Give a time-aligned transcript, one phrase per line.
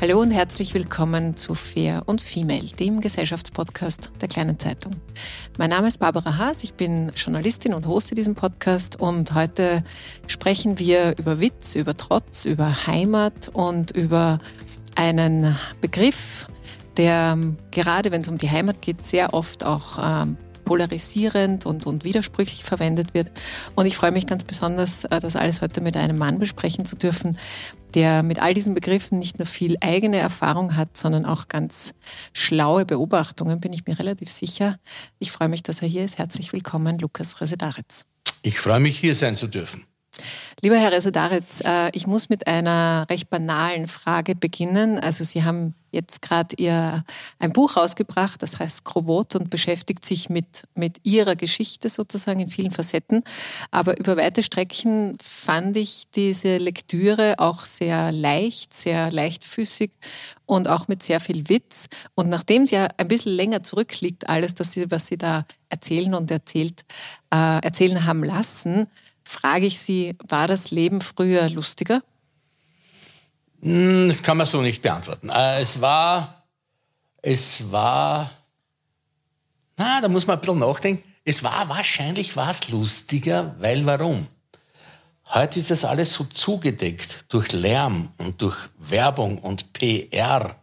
[0.00, 4.96] Hallo und herzlich willkommen zu Fair und Female, dem Gesellschaftspodcast der Kleinen Zeitung.
[5.58, 9.84] Mein Name ist Barbara Haas, ich bin Journalistin und hoste diesen Podcast und heute
[10.26, 14.38] sprechen wir über Witz, über Trotz, über Heimat und über
[14.94, 16.46] einen Begriff,
[16.96, 17.36] der
[17.70, 20.38] gerade wenn es um die Heimat geht, sehr oft auch ähm,
[20.70, 23.32] polarisierend und, und widersprüchlich verwendet wird.
[23.74, 26.94] Und ich freue mich ganz besonders, äh, das alles heute mit einem Mann besprechen zu
[26.94, 27.36] dürfen,
[27.94, 31.90] der mit all diesen Begriffen nicht nur viel eigene Erfahrung hat, sondern auch ganz
[32.32, 34.76] schlaue Beobachtungen, bin ich mir relativ sicher.
[35.18, 36.18] Ich freue mich, dass er hier ist.
[36.18, 38.04] Herzlich willkommen, Lukas Resedaritz.
[38.42, 39.89] Ich freue mich, hier sein zu dürfen.
[40.62, 44.98] Lieber Herr Resedaritz, äh, ich muss mit einer recht banalen Frage beginnen.
[44.98, 47.04] Also Sie haben jetzt gerade Ihr
[47.38, 52.50] ein Buch rausgebracht, das heißt Krovot und beschäftigt sich mit, mit Ihrer Geschichte sozusagen in
[52.50, 53.22] vielen Facetten.
[53.70, 59.92] Aber über weite Strecken fand ich diese Lektüre auch sehr leicht, sehr leichtfüßig
[60.46, 61.86] und auch mit sehr viel Witz.
[62.14, 66.14] Und nachdem es ja ein bisschen länger zurückliegt, alles, das Sie, was Sie da erzählen
[66.14, 66.84] und erzählt,
[67.32, 68.88] äh, erzählen haben lassen,
[69.30, 72.02] frage ich Sie, war das Leben früher lustiger?
[73.62, 75.28] Hm, das kann man so nicht beantworten.
[75.28, 76.42] Äh, es war,
[77.22, 78.30] es war,
[79.76, 81.04] na, da muss man ein bisschen nachdenken.
[81.24, 84.26] Es war wahrscheinlich was lustiger, weil warum?
[85.26, 90.56] Heute ist das alles so zugedeckt durch Lärm und durch Werbung und PR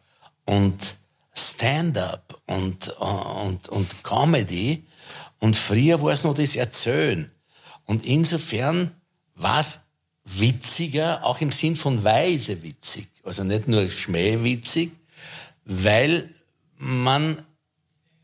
[0.45, 0.95] und
[1.33, 4.85] Stand-up und, und, und Comedy.
[5.39, 7.31] Und früher war es nur das Erzählen.
[7.88, 8.92] Und insofern
[9.34, 9.80] war es
[10.25, 14.92] witziger, auch im Sinn von weise witzig, also nicht nur schmähwitzig,
[15.66, 16.30] weil
[16.78, 17.44] man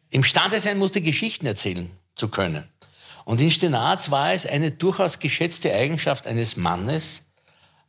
[0.09, 2.67] imstande sein musste, Geschichten erzählen zu können.
[3.25, 7.23] Und in Stenaz war es eine durchaus geschätzte Eigenschaft eines Mannes,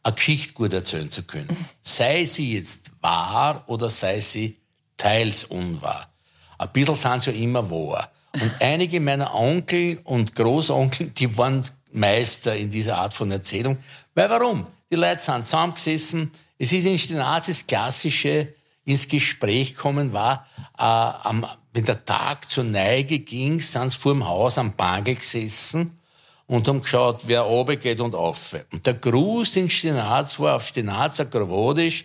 [0.05, 1.55] eine Geschichte gut erzählen zu können.
[1.83, 4.59] Sei sie jetzt wahr oder sei sie
[4.97, 6.09] teils unwahr.
[6.57, 8.13] Ein bisschen sind sie ja immer wahr.
[8.35, 13.79] Und einige meiner Onkel und Großonkel, die waren Meister in dieser Art von Erzählung.
[14.15, 14.67] Weil warum?
[14.91, 16.31] Die Leute sind zusammengesessen.
[16.59, 18.49] Es ist in Stenaz das klassische
[18.85, 20.47] ins Gespräch kommen war,
[20.79, 25.17] äh, am, wenn der Tag zur Neige ging, sind sie vor dem Haus am Bangel
[25.17, 25.99] gesessen
[26.47, 28.55] und haben geschaut, wer oben geht und auf.
[28.73, 32.05] Und der Gruß in Stenaz war auf Stenazer Gravodisch,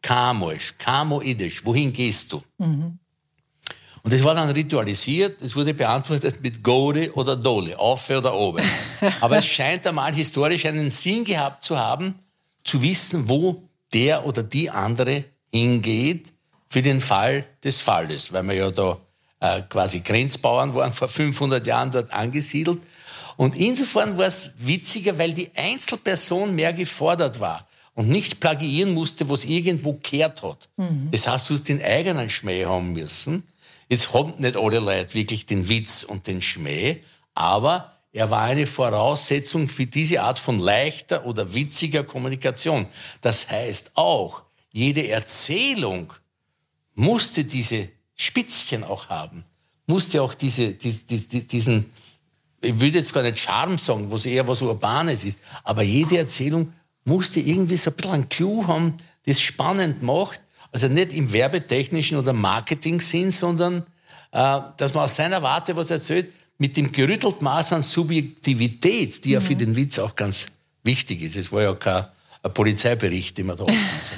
[0.00, 2.42] Kamoisch, Kamoidisch, wohin gehst du?
[2.58, 2.98] Mhm.
[4.04, 5.40] Und das war dann ritualisiert.
[5.40, 8.62] Es wurde beantwortet mit Gode oder Dole, auf oder oben.
[9.22, 12.14] Aber es scheint einmal historisch einen Sinn gehabt zu haben,
[12.64, 13.62] zu wissen, wo
[13.94, 16.26] der oder die andere hingeht
[16.68, 18.98] für den Fall des Falles, weil wir ja da
[19.40, 22.82] äh, quasi Grenzbauern waren vor 500 Jahren dort angesiedelt.
[23.36, 29.28] Und insofern war es witziger, weil die Einzelperson mehr gefordert war und nicht plagiieren musste,
[29.30, 30.68] was irgendwo kehrt hat.
[30.76, 31.08] Mhm.
[31.10, 33.44] Das heißt, du hast den eigenen Schmäh haben müssen.
[33.88, 37.00] Jetzt haben nicht alle Leute wirklich den Witz und den Schmäh,
[37.34, 42.86] aber er war eine Voraussetzung für diese Art von leichter oder witziger Kommunikation.
[43.20, 46.12] Das heißt auch, jede Erzählung
[46.94, 49.44] musste diese Spitzchen auch haben,
[49.86, 51.92] musste auch diese, die, die, diesen,
[52.60, 56.72] ich würde jetzt gar nicht Charme sagen, was eher was Urbanes ist, aber jede Erzählung
[57.04, 58.96] musste irgendwie so ein bisschen einen Clou haben,
[59.26, 60.40] das spannend macht,
[60.74, 63.84] also nicht im werbetechnischen oder Marketing-Sinn, sondern
[64.32, 69.30] äh, dass man aus seiner Warte was erzählt, mit dem gerüttelten Maß an Subjektivität, die
[69.30, 69.58] ja für mhm.
[69.58, 70.46] den Witz auch ganz
[70.82, 71.36] wichtig ist.
[71.36, 72.06] Es war ja kein
[72.42, 73.64] ein Polizeibericht, den man da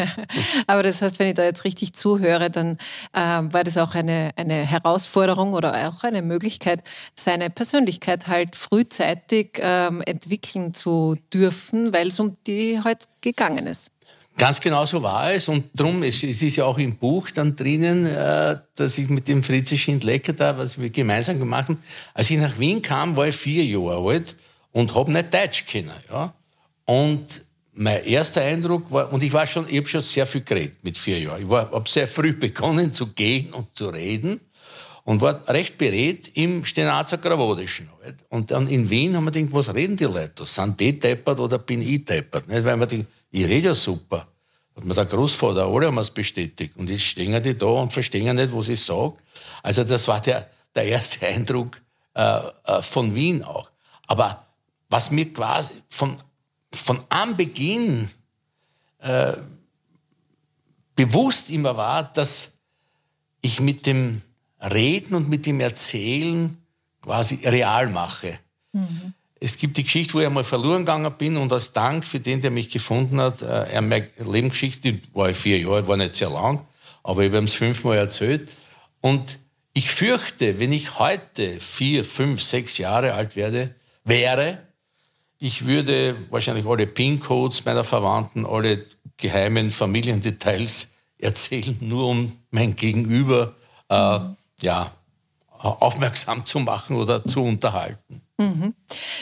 [0.67, 2.77] Aber das heißt, wenn ich da jetzt richtig zuhöre, dann
[3.13, 6.83] äh, war das auch eine, eine Herausforderung oder auch eine Möglichkeit,
[7.15, 13.93] seine Persönlichkeit halt frühzeitig ähm, entwickeln zu dürfen, weil es um die halt gegangen ist.
[14.39, 17.57] Ganz genau so war es und drum, es, es ist ja auch im Buch dann
[17.57, 22.29] drinnen, äh, dass ich mit dem Fritzi Schindlecker da, was wir gemeinsam gemacht haben, als
[22.29, 24.37] ich nach Wien kam, war ich vier Jahre alt
[24.73, 25.91] und habe nicht Deutsch kennen.
[26.11, 26.35] Ja?
[26.85, 27.43] Und
[27.73, 30.99] mein erster Eindruck war, und ich war schon, ich habe schon sehr viel geredet mit
[30.99, 31.43] vier Jahren.
[31.43, 34.41] Ich habe sehr früh begonnen zu gehen und zu reden
[35.05, 37.89] und war recht berät im Stenazer Gravodischen.
[38.29, 40.45] Und dann in Wien haben wir gedacht, was reden die Leute?
[40.45, 42.49] Sind die deppert oder bin ich deppert?
[42.49, 42.65] Nicht?
[42.65, 44.29] Weil man denkt, ich rede ja super.
[44.77, 46.77] Hat mir der Großvater, alle haben es bestätigt.
[46.77, 49.15] Und jetzt stehen die da und verstehen nicht, was ich sage.
[49.63, 51.81] Also das war der, der erste Eindruck
[52.15, 53.71] äh, äh, von Wien auch.
[54.07, 54.47] Aber
[54.89, 56.17] was mir quasi von,
[56.73, 58.11] von Anbeginn
[58.99, 59.33] äh,
[60.95, 62.53] bewusst immer war, dass
[63.41, 64.23] ich mit dem
[64.61, 66.57] Reden und mit dem Erzählen
[67.03, 68.39] quasi real mache.
[68.73, 69.15] Mhm.
[69.47, 72.41] Es gibt die Geschichte, wo ich einmal verloren gegangen bin und als Dank für den,
[72.41, 76.31] der mich gefunden hat, äh, meine Lebensgeschichte, die war ich vier Jahre, war nicht sehr
[76.31, 76.67] lang,
[77.05, 78.51] aber ich habe es fünfmal erzählt.
[79.01, 79.39] Und
[79.73, 83.73] ich fürchte, wenn ich heute vier, fünf, sechs Jahre alt werde,
[84.03, 84.63] wäre,
[85.41, 88.85] ich würde wahrscheinlich alle PIN-Codes meiner Verwandten, alle
[89.17, 93.55] geheimen Familiendetails erzählen, nur um mein Gegenüber
[93.91, 94.19] äh,
[94.63, 94.91] ja,
[95.57, 98.26] aufmerksam zu machen oder zu unterhalten.
[98.39, 98.75] Mhm.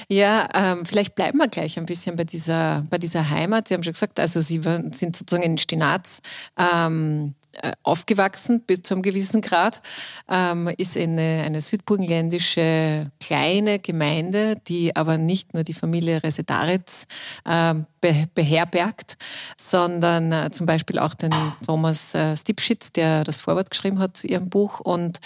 [0.08, 3.68] Ja, ähm, vielleicht bleiben wir gleich ein bisschen bei dieser, bei dieser Heimat.
[3.68, 6.20] Sie haben schon gesagt, also Sie sind sozusagen in Stinaz
[6.58, 9.82] ähm, äh, aufgewachsen bis zu einem gewissen Grad,
[10.28, 17.06] ähm, ist eine, eine südburgenländische kleine Gemeinde, die aber nicht nur die Familie Resetaritz
[17.44, 19.16] äh, be beherbergt,
[19.56, 21.30] sondern äh, zum Beispiel auch den
[21.64, 24.80] Thomas äh, Stipschitz, der das Vorwort geschrieben hat zu ihrem Buch.
[24.80, 25.20] Und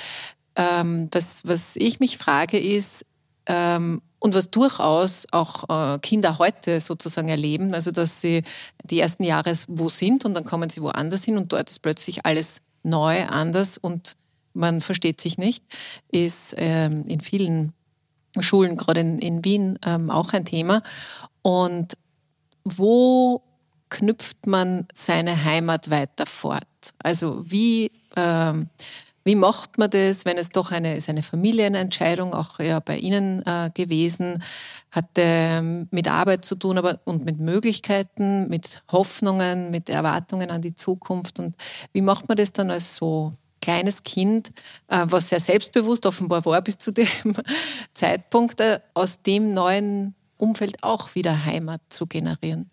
[0.57, 3.07] ähm, das, was ich mich frage, ist,
[3.49, 8.43] ähm, und was durchaus auch äh, Kinder heute sozusagen erleben, also dass sie
[8.85, 12.27] die ersten Jahre wo sind und dann kommen sie woanders hin und dort ist plötzlich
[12.27, 14.17] alles neu, anders und
[14.55, 15.65] man versteht sich nicht,
[16.11, 17.73] ist ähm, in vielen
[18.41, 20.83] Schulen, gerade in, in Wien, ähm, auch ein Thema.
[21.43, 21.95] Und
[22.65, 23.43] wo
[23.89, 26.67] knüpft man seine Heimat weiter fort?
[26.99, 28.69] Also wie ähm,
[29.29, 33.45] wie macht man das, wenn es doch eine, ist eine Familienentscheidung auch ja, bei Ihnen
[33.45, 34.43] äh, gewesen,
[34.91, 40.63] hat ähm, mit Arbeit zu tun aber, und mit Möglichkeiten, mit Hoffnungen, mit Erwartungen an
[40.63, 41.41] die Zukunft.
[41.41, 41.57] Und
[41.93, 44.49] wie macht man das dann als so kleines Kind,
[44.87, 47.07] äh, was sehr selbstbewusst offenbar war bis zu dem
[47.93, 52.71] Zeitpunkt, äh, aus dem neuen Umfeld auch wieder Heimat zu generieren?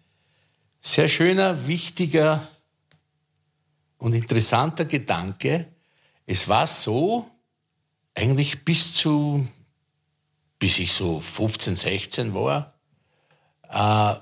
[0.80, 2.48] Sehr schöner, wichtiger
[3.98, 5.68] und interessanter Gedanke,
[6.25, 7.30] es war so,
[8.16, 9.45] eigentlich bis zu,
[10.57, 12.74] bis ich so 15, 16 war,
[13.69, 14.16] äh,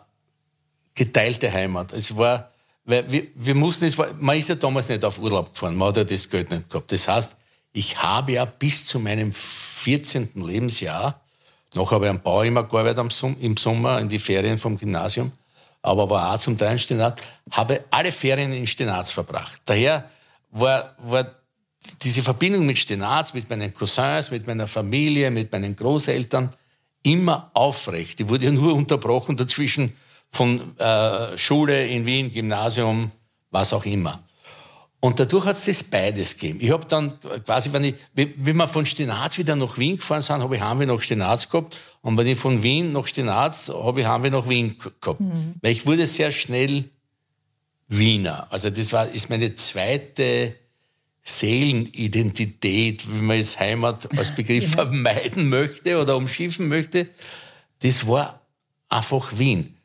[0.95, 1.94] geteilte Heimat.
[1.94, 2.51] Es war,
[2.85, 5.89] weil wir, wir mussten, es war, man ist ja damals nicht auf Urlaub gefahren, man
[5.89, 6.91] hat ja das Geld nicht gehabt.
[6.91, 7.36] Das heißt,
[7.72, 10.31] ich habe ja bis zu meinem 14.
[10.36, 11.19] Lebensjahr,
[11.75, 15.31] noch habe ich am Bau immer gearbeitet im Sommer, in die Ferien vom Gymnasium,
[15.81, 19.62] aber war auch zum Teil in Stenat, habe alle Ferien in Stenaz verbracht.
[19.65, 20.10] Daher
[20.51, 21.31] war, war
[22.02, 26.50] diese Verbindung mit Stenaz, mit meinen Cousins, mit meiner Familie, mit meinen Großeltern
[27.04, 28.20] immer aufrecht.
[28.20, 29.94] Die wurde ja nur unterbrochen dazwischen
[30.32, 33.12] von äh, Schule in Wien, Gymnasium,
[33.52, 34.24] was auch immer.
[35.00, 36.60] Und dadurch hat es das beides gegeben.
[36.62, 40.42] Ich habe dann quasi, wenn ich, wenn wir von Stenaz wieder nach Wien gefahren sind,
[40.42, 41.78] habe ich Heimweh nach Stenaz gehabt.
[42.02, 45.20] Und wenn ich von Wien nach Stenaz, habe ich Heimweh nach Wien gehabt.
[45.20, 45.56] Mhm.
[45.62, 46.86] Weil ich wurde sehr schnell
[47.90, 48.48] Wiener.
[48.50, 50.56] Also das war, ist meine zweite
[51.24, 54.70] Seelenidentität, wie man jetzt Heimat als Begriff ja.
[54.70, 57.10] vermeiden möchte oder umschiffen möchte,
[57.80, 58.42] das war
[58.89, 59.75] einfach Wien.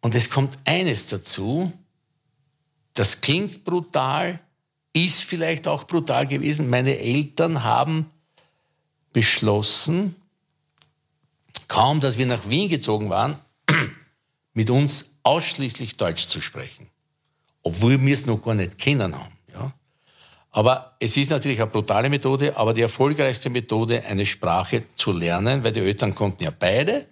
[0.00, 1.72] Und es kommt eines dazu,
[2.94, 4.38] das klingt brutal,
[4.92, 6.70] ist vielleicht auch brutal gewesen.
[6.70, 8.10] Meine Eltern haben
[9.12, 10.14] beschlossen,
[11.66, 13.38] kaum dass wir nach Wien gezogen waren,
[14.54, 16.88] mit uns ausschließlich Deutsch zu sprechen.
[17.62, 19.33] Obwohl wir es noch gar nicht kennen haben.
[20.56, 25.64] Aber es ist natürlich eine brutale Methode, aber die erfolgreichste Methode, eine Sprache zu lernen,
[25.64, 27.08] weil die Eltern konnten ja beide.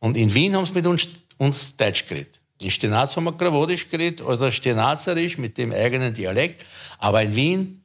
[0.00, 1.06] Und in Wien haben sie mit uns,
[1.38, 2.40] uns Deutsch geredet.
[2.60, 6.66] In Stenaz haben wir Krawodisch geredet oder Stenazerisch mit dem eigenen Dialekt,
[6.98, 7.84] aber in Wien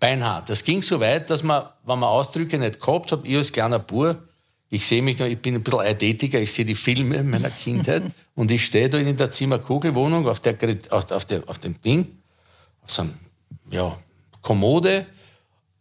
[0.00, 0.48] beinhart.
[0.48, 3.78] Das ging so weit, dass man, wenn man Ausdrücke nicht gehabt hat, ich als kleiner
[3.78, 4.16] Bur,
[4.70, 8.04] ich sehe mich noch, ich bin ein bisschen eidetiger, ich sehe die Filme meiner Kindheit
[8.34, 10.56] und ich stehe da in der Zimmerkugelwohnung auf, der,
[10.88, 12.22] auf, der, auf dem Ding,
[12.82, 13.14] auf so einem,
[13.70, 13.94] ja,
[14.48, 15.06] Kommode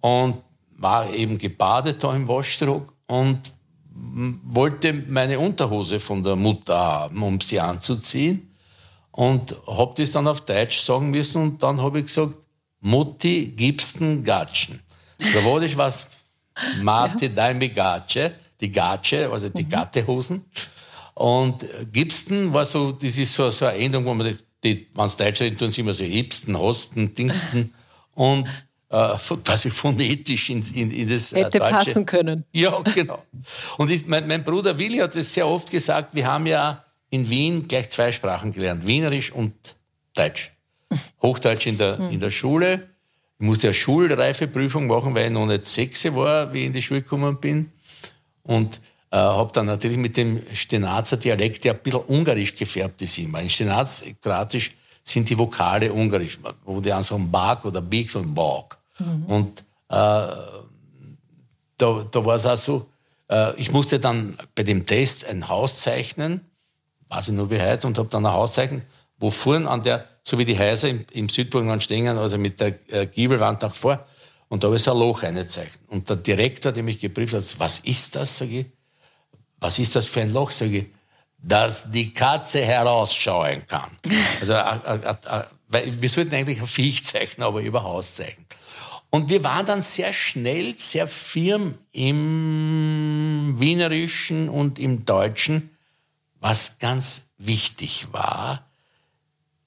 [0.02, 0.36] und
[0.78, 3.40] war eben gebadet da im Waschdruck und
[3.94, 8.52] wollte meine Unterhose von der Mutter haben, um sie anzuziehen.
[9.12, 12.38] Und habe das dann auf Deutsch sagen müssen und dann habe ich gesagt,
[12.82, 14.82] Mutti, gibst den Gatschen.
[15.18, 16.08] Da war das was,
[16.82, 17.32] Mate, ja.
[17.32, 19.70] deine Gatsche, die Gatsche, also die mhm.
[19.70, 20.46] Gattehosen.
[21.16, 25.16] Und Gibsten war so, das ist so, so eine Endung, wo man, die, wenn es
[25.16, 27.74] Deutsch reden, tun sie immer so Hipsten, Hosten, Dingsten.
[28.18, 28.48] Und
[28.90, 31.74] äh, quasi phonetisch in, in, in das äh, Hätte Deutsche.
[31.74, 32.46] passen können.
[32.52, 33.22] Ja, genau.
[33.78, 37.30] Und ich, mein, mein, Bruder Willi hat es sehr oft gesagt, wir haben ja in
[37.30, 39.54] Wien gleich zwei Sprachen gelernt, Wienerisch und
[40.16, 40.52] Deutsch.
[41.22, 42.10] Hochdeutsch in der, hm.
[42.12, 42.90] in der Schule.
[43.40, 46.82] Ich musste eine Schulreifeprüfung machen, weil ich noch nicht sechs war, wie ich in die
[46.82, 47.72] Schule gekommen bin.
[48.42, 48.80] Und
[49.12, 53.42] äh, habe dann natürlich mit dem Stenazer Dialekt, der ein bisschen ungarisch gefärbt ist immer.
[53.42, 54.72] In Stenaz, kroatisch,
[55.08, 58.78] sind die Vokale ungarisch, wo die anderen sagen Bag oder Big und Bag.
[59.00, 59.26] Mhm.
[59.26, 59.60] Und
[59.90, 59.94] äh,
[61.78, 62.88] da, da war es auch so,
[63.30, 66.42] äh, ich musste dann bei dem Test ein Haus zeichnen,
[67.08, 68.82] weiß ich nur wie heute, und habe dann ein Haus zeichnen,
[69.18, 72.76] wo vorn an der, so wie die Häuser im, im Südburgenland stehen, also mit der
[72.92, 74.06] äh, Giebelwand nach vor,
[74.50, 75.80] und da habe ich ein Loch eingezeichnet.
[75.90, 78.66] Und der Direktor, der mich geprüft hat, was ist das, sage ich,
[79.60, 80.86] was ist das für ein Loch, sage ich,
[81.38, 83.92] dass die Katze herausschauen kann.
[84.40, 84.54] Also,
[85.70, 88.46] wir sollten eigentlich ein Viech zeichnen, aber über Haus zeichnen.
[89.10, 95.70] Und wir waren dann sehr schnell, sehr firm im Wienerischen und im Deutschen,
[96.40, 98.66] was ganz wichtig war.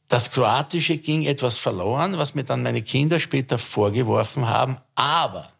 [0.08, 4.78] Das Kroatische ging etwas verloren, was mir dann meine Kinder später vorgeworfen haben.
[4.94, 5.50] Aber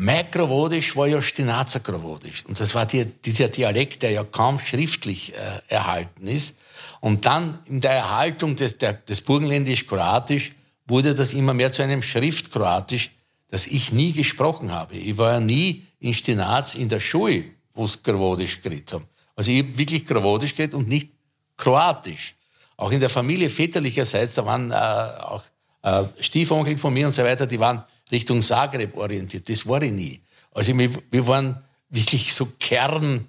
[0.00, 2.44] mein Krawodisch war ja Stenazer Krawodisch.
[2.46, 5.36] Und das war die, dieser Dialekt, der ja kaum schriftlich äh,
[5.66, 6.56] erhalten ist.
[7.00, 10.52] Und dann in der Erhaltung des, der, des Burgenländisch-Kroatisch
[10.86, 13.10] wurde das immer mehr zu einem Schriftkroatisch,
[13.50, 14.94] das ich nie gesprochen habe.
[14.94, 19.08] Ich war ja nie in Stinaz in der Schule, wo es Krawodisch geredet haben.
[19.34, 21.10] Also ich habe wirklich Krawodisch geredet und nicht
[21.56, 22.36] Kroatisch.
[22.76, 25.42] Auch in der Familie väterlicherseits, da waren äh, auch
[25.82, 29.48] äh, Stiefonkel von mir und so weiter, die waren Richtung Zagreb orientiert.
[29.48, 30.20] Das war ich nie.
[30.52, 33.26] Also wir, wir waren wirklich so Kern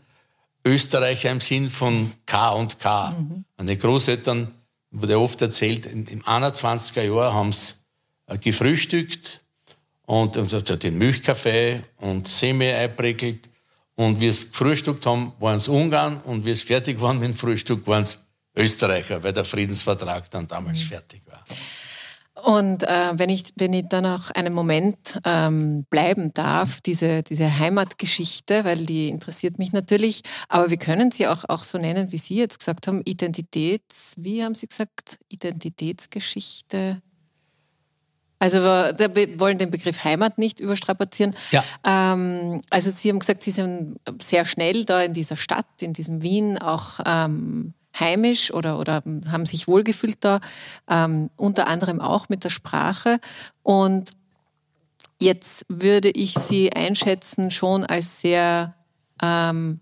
[0.66, 3.12] Österreicher im Sinn von K und K.
[3.12, 3.46] Mhm.
[3.58, 4.54] Meine Großeltern
[4.92, 7.76] wurde oft erzählt, im 21er Jahr haben sie
[8.28, 9.42] äh, gefrühstückt
[10.06, 10.36] und
[10.84, 13.50] den Milchkaffee und Semi einprickelt.
[13.96, 17.36] Und wie es gefrühstückt haben, waren es Ungarn und wie es fertig waren mit dem
[17.36, 20.88] Frühstück, waren es Österreicher, weil der Friedensvertrag dann damals mhm.
[20.88, 21.44] fertig war.
[22.44, 27.60] Und äh, wenn, ich, wenn ich dann auch einen Moment ähm, bleiben darf, diese, diese
[27.60, 32.18] Heimatgeschichte, weil die interessiert mich natürlich, aber wir können sie auch, auch so nennen, wie
[32.18, 37.02] Sie jetzt gesagt haben, Identitäts, wie haben Sie gesagt, Identitätsgeschichte?
[38.40, 41.36] Also wir wollen den Begriff Heimat nicht überstrapazieren.
[41.52, 41.64] Ja.
[41.86, 46.22] Ähm, also Sie haben gesagt, Sie sind sehr schnell da in dieser Stadt, in diesem
[46.22, 50.40] Wien auch ähm, heimisch oder, oder haben sich wohlgefühlt da,
[50.90, 53.20] ähm, unter anderem auch mit der Sprache.
[53.64, 54.12] Und
[55.20, 58.76] jetzt würde ich Sie einschätzen schon als sehr
[59.22, 59.80] ähm,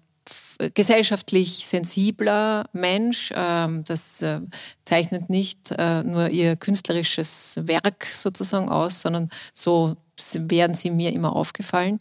[0.73, 3.31] gesellschaftlich sensibler Mensch.
[3.35, 4.41] Ähm, das äh,
[4.85, 9.95] zeichnet nicht äh, nur Ihr künstlerisches Werk sozusagen aus, sondern so
[10.33, 11.99] werden sie mir immer aufgefallen.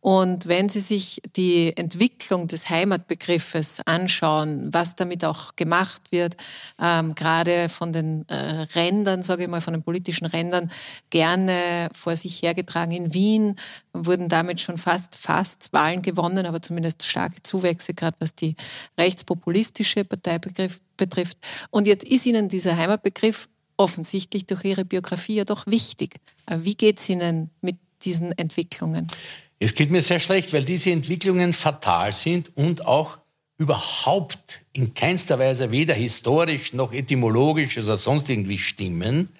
[0.00, 6.36] Und wenn Sie sich die Entwicklung des Heimatbegriffes anschauen, was damit auch gemacht wird,
[6.80, 10.70] ähm, gerade von den äh, Rändern, sage ich mal, von den politischen Rändern,
[11.10, 12.92] gerne vor sich hergetragen.
[12.92, 13.56] In Wien
[13.92, 18.54] wurden damit schon fast, fast Wahlen gewonnen, aber zumindest starke Zuwächse, gerade was die
[18.96, 21.38] rechtspopulistische Parteibegriff betrifft.
[21.70, 26.16] Und jetzt ist Ihnen dieser Heimatbegriff offensichtlich durch Ihre Biografie ja doch wichtig.
[26.46, 29.08] Äh, wie geht es Ihnen mit diesen Entwicklungen?
[29.58, 33.18] Es geht mir sehr schlecht, weil diese Entwicklungen fatal sind und auch
[33.58, 39.30] überhaupt in keinster Weise weder historisch noch etymologisch oder sonst irgendwie stimmen.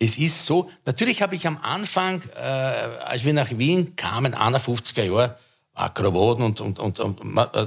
[0.00, 5.04] Es ist so, natürlich habe ich am Anfang, äh, als wir nach Wien kamen, 51er
[5.04, 5.38] Jahre,
[5.74, 7.66] Akrobaten und, und, und, und äh,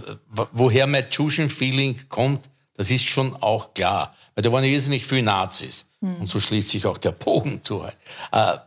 [0.52, 4.14] woher mein Tschuschen-Feeling kommt, das ist schon auch klar.
[4.34, 5.86] Weil da waren irrsinnig viele Nazis.
[6.02, 6.16] Mhm.
[6.18, 7.84] Und so schließt sich auch der Bogen zu.
[7.84, 7.92] Äh,
[8.32, 8.58] äh,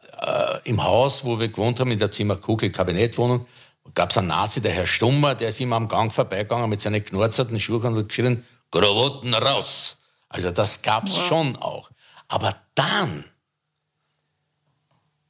[0.64, 3.46] Im Haus, wo wir gewohnt haben, in der Zimmerkugel Kabinettwohnung,
[3.94, 7.04] gab es einen Nazi, der Herr Stummer, der ist immer am Gang vorbeigegangen mit seinen
[7.04, 9.96] knurzerten Schuhen und geschrien, Krawatten raus.
[10.28, 11.22] Also das gab's ja.
[11.22, 11.90] schon auch.
[12.28, 13.24] Aber dann,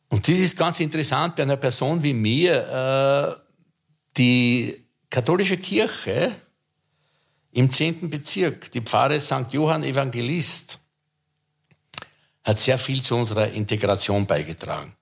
[0.09, 3.41] und das ist ganz interessant bei einer Person wie mir, äh,
[4.17, 6.33] die katholische Kirche
[7.59, 8.09] im 10.
[8.09, 9.47] Bezirk, die Pfarre St.
[9.51, 10.79] Johann Evangelist,
[12.45, 14.95] hat sehr viel zu unserer Integration beigetragen.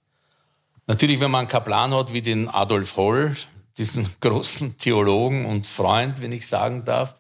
[0.87, 3.37] Natürlich, wenn man einen Kaplan hat wie den Adolf Holl,
[3.77, 7.17] diesen großen Theologen und Freund, wenn ich sagen darf,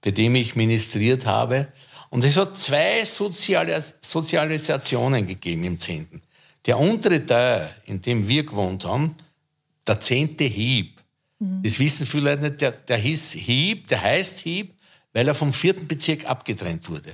[0.00, 1.68] bei dem ich ministriert habe.
[2.08, 6.22] Und es hat zwei Sozialis Sozialisationen gegeben im Zehnten.
[6.64, 9.16] Der untere Teil, in dem wir gewohnt haben,
[9.86, 10.98] der zehnte Hieb.
[11.40, 11.62] Mhm.
[11.62, 14.77] Das wissen viele Leute nicht, der, der hieß Hieb, der heißt Hieb,
[15.18, 17.10] weil er vom vierten Bezirk abgetrennt wurde.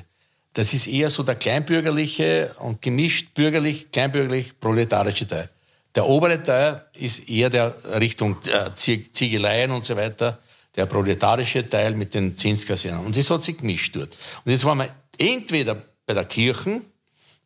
[0.53, 5.49] Das ist eher so der kleinbürgerliche und gemischt bürgerlich, kleinbürgerlich, proletarische Teil.
[5.95, 10.39] Der obere Teil ist eher der Richtung äh, Ziegeleien und so weiter,
[10.77, 13.07] der proletarische Teil mit den Zinskasernen.
[13.07, 14.15] Und das hat sich gemischt dort.
[14.45, 16.85] Und jetzt waren wir entweder bei der Kirchen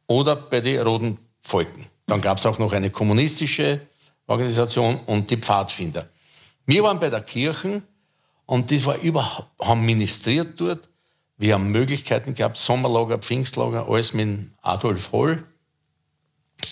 [0.08, 1.86] oder bei den Roten Volken.
[2.06, 3.80] Dann gab es auch noch eine kommunistische
[4.26, 6.08] Organisation und die Pfadfinder.
[6.66, 7.84] Wir waren bei der Kirchen
[8.48, 10.88] und das war überhaupt, haben ministriert dort.
[11.36, 15.44] Wir haben Möglichkeiten gehabt, Sommerlager, Pfingstlager, alles mit Adolf Holl.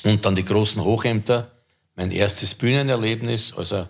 [0.03, 1.51] Und dann die großen Hochämter.
[1.95, 3.87] Mein erstes Bühnenerlebnis, also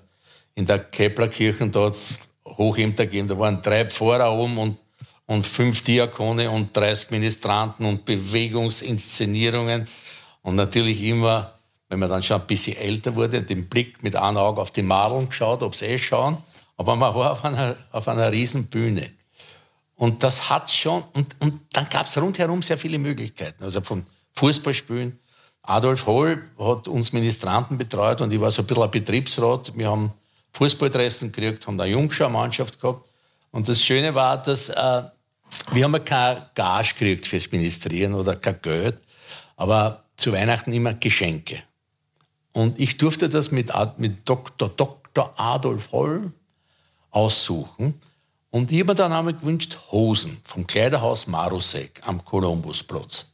[0.56, 3.28] in der Keplerkirche, da hat es Hochämter gegeben.
[3.28, 4.78] Da waren drei Pfarrer oben und,
[5.26, 9.86] und fünf Diakone und 30 Ministranten und Bewegungsinszenierungen.
[10.42, 11.54] Und natürlich immer,
[11.88, 14.82] wenn man dann schon ein bisschen älter wurde, den Blick mit einem Auge auf die
[14.82, 16.38] Madeln geschaut, ob sie eh schauen.
[16.76, 19.10] Aber man war auf einer, auf einer riesen Bühne.
[19.96, 23.64] Und das hat schon, und, und dann gab es rundherum sehr viele Möglichkeiten.
[23.64, 24.04] Also von
[24.34, 25.18] Fußballspielen.
[25.62, 29.76] Adolf Holl hat uns Ministranten betreut und ich war so ein bisschen ein Betriebsrat.
[29.76, 30.12] Wir haben
[30.52, 33.08] Fußballdressen gekriegt, haben eine Jungschau-Mannschaft gehabt.
[33.50, 35.02] Und das Schöne war, dass äh,
[35.72, 38.98] wir haben keine Gage gekriegt fürs Ministrieren oder kein Geld,
[39.56, 41.62] aber zu Weihnachten immer Geschenke.
[42.52, 44.68] Und ich durfte das mit, mit Dr.
[44.68, 45.34] Dr.
[45.36, 46.32] Adolf Holl
[47.16, 47.94] aussuchen.
[48.50, 53.26] Und ich habe mir dann einmal gewünscht, Hosen vom Kleiderhaus Marusek am Kolumbusplatz.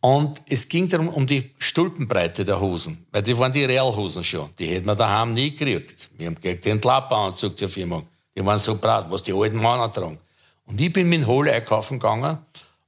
[0.00, 4.48] Und es ging darum, um die Stulpenbreite der Hosen, weil die waren die Realhosen schon.
[4.58, 6.08] Die hätten wir daheim nie gekriegt.
[6.16, 8.02] Wir haben gegen den Klapperanzug zur Firma.
[8.34, 10.18] Die waren so breit, was die alten Männer tragen.
[10.64, 12.38] Und ich bin mit dem Hole einkaufen gegangen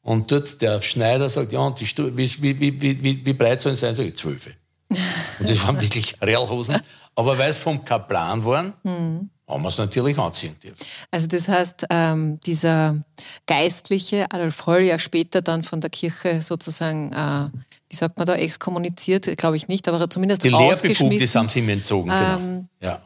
[0.02, 3.60] und dort der Schneider sagt, ja, und die Stuhl, wie, wie, wie, wie, wie breit
[3.60, 3.94] sollen sie sein?
[3.94, 4.46] Sag ich, zwölf.
[5.38, 6.80] Und das waren wirklich Realhosen.
[7.14, 10.76] Aber weil es vom Kaplan waren, mhm haben wir es natürlich anziehen dürfen.
[11.10, 12.96] Also das heißt, ähm, dieser
[13.46, 17.48] Geistliche Adolf Holl ja später dann von der Kirche sozusagen, äh,
[17.88, 21.68] wie sagt man da, exkommuniziert, glaube ich nicht, aber zumindest Die Lehrbefugnis haben sie ihm
[21.68, 22.36] entzogen, genau.
[22.38, 23.02] Ähm, ja.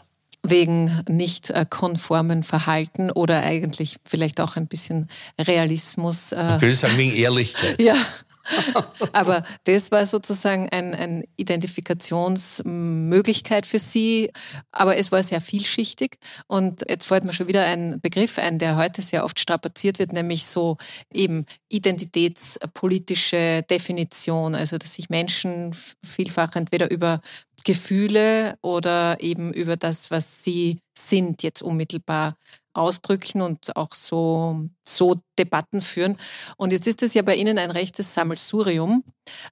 [0.47, 5.09] Wegen nicht äh, konformen Verhalten oder eigentlich vielleicht auch ein bisschen
[5.41, 6.33] Realismus.
[6.33, 7.83] Äh, Man könnte sagen, wegen Ehrlichkeit.
[7.83, 7.97] ja,
[9.13, 14.31] Aber das war sozusagen eine ein Identifikationsmöglichkeit für sie.
[14.73, 16.19] Aber es war sehr vielschichtig.
[16.47, 20.13] Und jetzt fällt mir schon wieder ein Begriff ein, der heute sehr oft strapaziert wird,
[20.13, 20.77] nämlich so
[21.13, 24.55] eben identitätspolitische Definition.
[24.55, 27.21] Also, dass sich Menschen vielfach entweder über
[27.65, 32.37] Gefühle oder eben über das, was sie sind, jetzt unmittelbar
[32.75, 36.17] ausdrücken und auch so, so Debatten führen.
[36.57, 39.05] Und jetzt ist es ja bei Ihnen ein rechtes Sammelsurium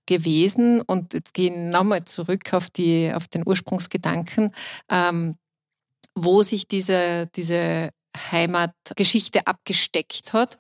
[0.06, 0.80] gewesen.
[0.82, 4.52] Und jetzt gehen wir nochmal zurück auf, die, auf den Ursprungsgedanken,
[4.90, 5.36] ähm,
[6.14, 7.90] wo sich diese, diese
[8.30, 10.58] Heimatgeschichte abgesteckt hat.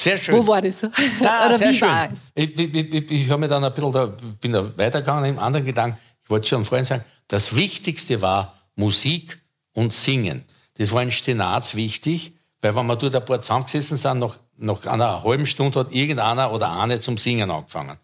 [0.00, 0.36] Sehr schön.
[0.36, 0.80] Wo war das?
[0.80, 0.88] Da,
[1.48, 1.88] Oder wie schön.
[1.88, 2.30] war es?
[2.34, 4.06] Ich, ich, ich, ich habe mir dann ein bisschen, da,
[4.40, 5.98] bin da weitergegangen im anderen Gedanken.
[6.22, 9.42] Ich wollte schon vorhin sagen, das Wichtigste war Musik
[9.74, 10.44] und Singen.
[10.78, 14.86] Das war in Stenaz wichtig, weil wenn wir dort ein paar zusammengesessen sind, nach, nach
[14.86, 17.98] einer halben Stunde hat irgendeiner oder eine zum Singen angefangen.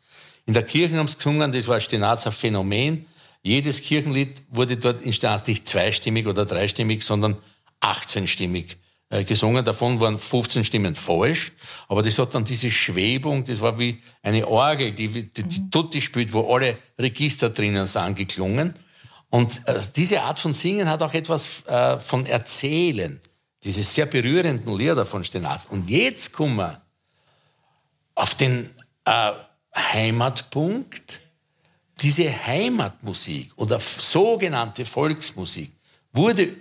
[0.46, 3.06] In der Kirche haben sie gesungen, das war Stenaz ein Phänomen.
[3.42, 7.37] Jedes Kirchenlied wurde dort in Stenaz nicht zweistimmig oder dreistimmig, sondern
[7.80, 8.76] 18-stimmig
[9.10, 9.64] äh, gesungen.
[9.64, 11.52] Davon waren 15 Stimmen falsch.
[11.88, 16.00] Aber das hat dann diese Schwebung, das war wie eine Orgel, die, die, die Tutti
[16.00, 18.74] spielt, wo alle Register drinnen sind, geklungen.
[19.35, 23.18] Und äh, diese Art von Singen hat auch etwas äh, von Erzählen.
[23.64, 25.66] Diese sehr berührenden Lieder von Stenaz.
[25.68, 26.81] Und jetzt kommen wir
[28.14, 28.70] auf den
[29.05, 29.33] äh,
[29.75, 31.18] Heimatpunkt.
[32.01, 35.73] Diese Heimatmusik oder sogenannte Volksmusik
[36.12, 36.55] wurde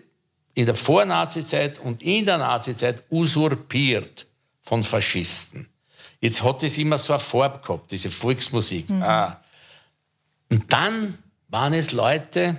[0.56, 4.26] in der Vornazizeit und in der Nazizeit usurpiert
[4.64, 5.70] von Faschisten.
[6.22, 8.90] Jetzt hat es immer so eine Farbe gehabt, diese Volksmusik.
[8.90, 9.04] Mhm.
[9.04, 9.40] Ah.
[10.50, 11.20] Und dann
[11.54, 12.58] waren es Leute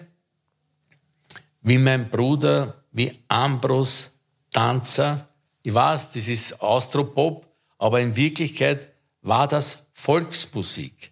[1.62, 4.12] wie mein Bruder, wie Ambros,
[4.52, 5.28] Tanzer,
[5.64, 7.44] Ich weiß, das ist Austropop,
[7.76, 8.88] aber in Wirklichkeit
[9.22, 11.10] war das Volksmusik.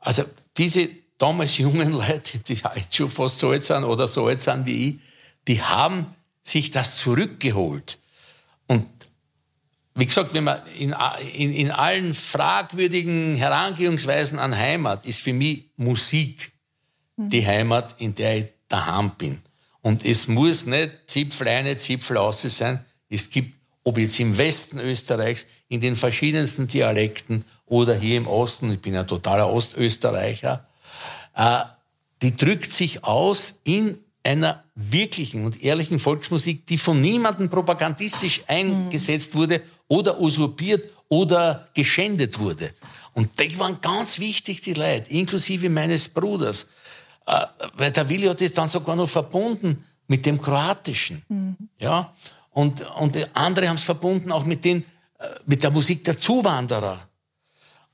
[0.00, 0.24] Also
[0.56, 4.66] diese damals jungen Leute, die jetzt schon fast so alt sind oder so alt sind
[4.66, 5.00] wie ich,
[5.46, 8.00] die haben sich das zurückgeholt.
[8.66, 8.88] Und
[9.94, 10.96] wie gesagt, wenn man in,
[11.32, 16.52] in, in allen fragwürdigen Herangehungsweisen an Heimat ist für mich Musik
[17.28, 19.40] die Heimat, in der ich daheim bin.
[19.80, 22.84] Und es muss nicht Zipfel eine, Zipfel aus sein.
[23.08, 28.70] Es gibt, ob jetzt im Westen Österreichs, in den verschiedensten Dialekten oder hier im Osten,
[28.72, 30.66] ich bin ja totaler Ostösterreicher,
[31.34, 31.60] äh,
[32.22, 39.34] die drückt sich aus in einer wirklichen und ehrlichen Volksmusik, die von niemandem propagandistisch eingesetzt
[39.34, 42.72] wurde oder usurpiert oder geschändet wurde.
[43.14, 46.68] Und die waren ganz wichtig, die Leute, inklusive meines Bruders.
[47.26, 51.22] Äh, weil der Willi hat das dann sogar noch verbunden mit dem Kroatischen.
[51.28, 51.56] Mhm.
[51.78, 52.12] Ja?
[52.50, 54.84] Und, und andere haben es verbunden auch mit, den,
[55.18, 57.08] äh, mit der Musik der Zuwanderer.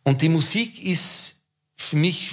[0.03, 1.37] Und die Musik ist
[1.77, 2.33] für mich,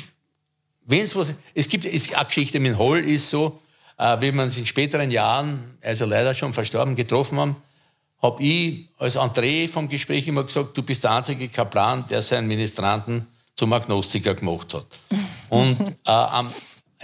[0.86, 3.60] wenn es was, es gibt, es, eine Geschichte mit Holl ist so,
[3.98, 7.56] äh, wie wir uns in späteren Jahren, also leider schon verstorben, getroffen haben,
[8.22, 12.48] habe ich als André vom Gespräch immer gesagt, du bist der einzige Kaplan, der seinen
[12.48, 14.88] Ministranten zum Agnostiker gemacht hat.
[15.50, 16.50] Und äh, am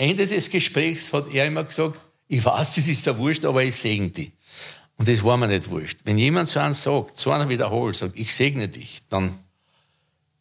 [0.01, 3.75] Ende des Gesprächs hat er immer gesagt, ich weiß, das ist der Wurscht, aber ich
[3.75, 4.31] segne dich.
[4.97, 5.99] Und das war mir nicht wurscht.
[6.03, 9.37] Wenn jemand so einen sagt, so einer wiederholt, sagt, ich segne dich, dann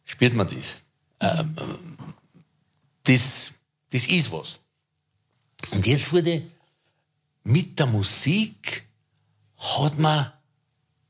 [0.03, 0.77] spürt man das.
[1.19, 1.55] Ähm,
[3.03, 3.53] das,
[3.91, 4.59] das ist was.
[5.71, 6.41] Und jetzt wurde
[7.43, 8.83] mit der Musik
[9.57, 10.31] hat man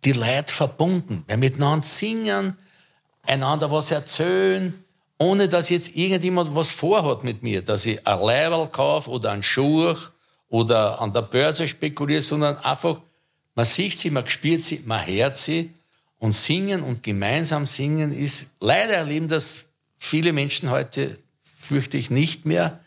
[0.03, 1.23] die Leute verbunden.
[1.25, 2.57] Wir miteinander singen,
[3.23, 4.83] einander was erzählen,
[5.21, 9.43] ohne dass jetzt irgendjemand was vorhat mit mir, dass ich ein Leiberl kaufe oder einen
[9.43, 9.93] Schuh
[10.49, 12.99] oder an der Börse spekuliere, sondern einfach,
[13.53, 15.69] man sieht sie, man spürt sie, man hört sie.
[16.17, 19.65] Und singen und gemeinsam singen ist, leider erleben das
[19.99, 22.79] viele Menschen heute, fürchte ich nicht mehr,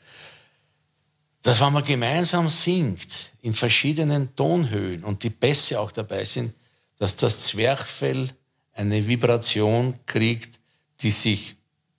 [1.43, 6.53] dass wenn man gemeinsam singt, in verschiedenen Tonhöhen und die Bässe auch dabei sind,
[6.99, 8.31] dass das Zwerchfell
[8.73, 10.59] eine Vibration kriegt,
[11.01, 11.55] die sich,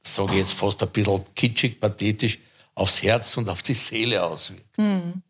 [0.08, 2.39] sage ich jetzt fast ein bisschen kitschig, pathetisch,
[2.76, 4.78] aufs Herz und auf die Seele auswirkt.
[4.78, 5.22] Mhm.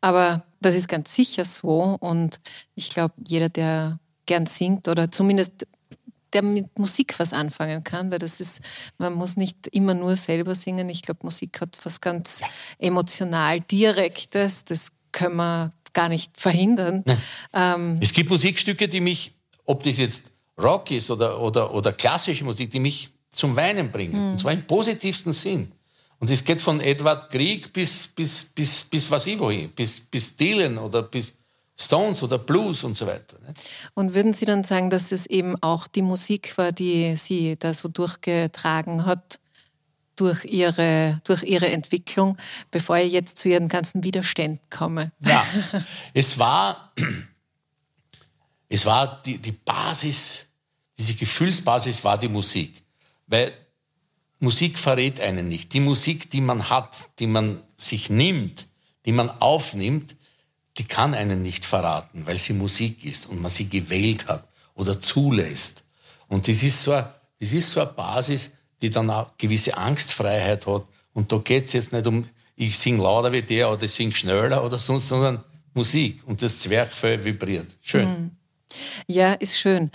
[0.00, 2.40] Aber das ist ganz sicher so und
[2.74, 5.66] ich glaube, jeder, der gern singt oder zumindest
[6.32, 8.60] der mit Musik was anfangen kann, weil das ist,
[8.98, 10.88] man muss nicht immer nur selber singen.
[10.88, 12.40] Ich glaube, Musik hat was ganz
[12.78, 17.04] emotional Direktes, das können wir gar nicht verhindern.
[17.52, 19.32] Ähm, es gibt Musikstücke, die mich,
[19.64, 24.12] ob das jetzt Rock ist oder, oder, oder klassische Musik, die mich zum Weinen bringen.
[24.18, 24.32] Mhm.
[24.32, 25.72] Und zwar im positivsten Sinn.
[26.18, 30.34] Und es geht von Edward Grieg bis, bis, bis, bis was ich wohin, bis, bis
[30.34, 31.34] Dylan oder bis
[31.76, 33.36] Stones oder Blues und so weiter.
[33.40, 33.52] Ne?
[33.94, 37.74] Und würden Sie dann sagen, dass es eben auch die Musik war, die Sie da
[37.74, 39.40] so durchgetragen hat
[40.16, 42.36] durch Ihre, durch ihre Entwicklung,
[42.70, 45.10] bevor ich jetzt zu Ihren ganzen Widerständen komme?
[45.20, 45.44] Ja,
[46.14, 46.92] es war,
[48.68, 50.46] es war die, die Basis,
[50.96, 52.83] diese Gefühlsbasis war die Musik.
[53.26, 53.52] Weil
[54.40, 55.72] Musik verrät einen nicht.
[55.72, 58.68] Die Musik, die man hat, die man sich nimmt,
[59.06, 60.16] die man aufnimmt,
[60.78, 65.00] die kann einen nicht verraten, weil sie Musik ist und man sie gewählt hat oder
[65.00, 65.84] zulässt.
[66.28, 67.08] Und das ist so, eine,
[67.38, 70.84] das ist so eine Basis, die dann auch gewisse Angstfreiheit hat.
[71.12, 74.12] Und da geht es jetzt nicht um, ich singe lauter wie der oder ich singe
[74.12, 76.22] schneller oder sonst, sondern Musik.
[76.26, 77.68] Und das Zwerchfell vibriert.
[77.80, 78.08] Schön.
[78.08, 78.30] Mhm.
[79.06, 79.90] Ja, ist schön.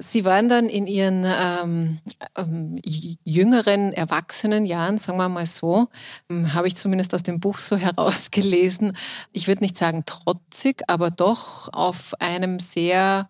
[0.00, 1.98] Sie waren dann in Ihren ähm,
[2.36, 2.80] ähm,
[3.24, 5.88] jüngeren, erwachsenen Jahren, sagen wir mal so,
[6.30, 8.96] ähm, habe ich zumindest aus dem Buch so herausgelesen,
[9.32, 13.28] ich würde nicht sagen trotzig, aber doch auf einem sehr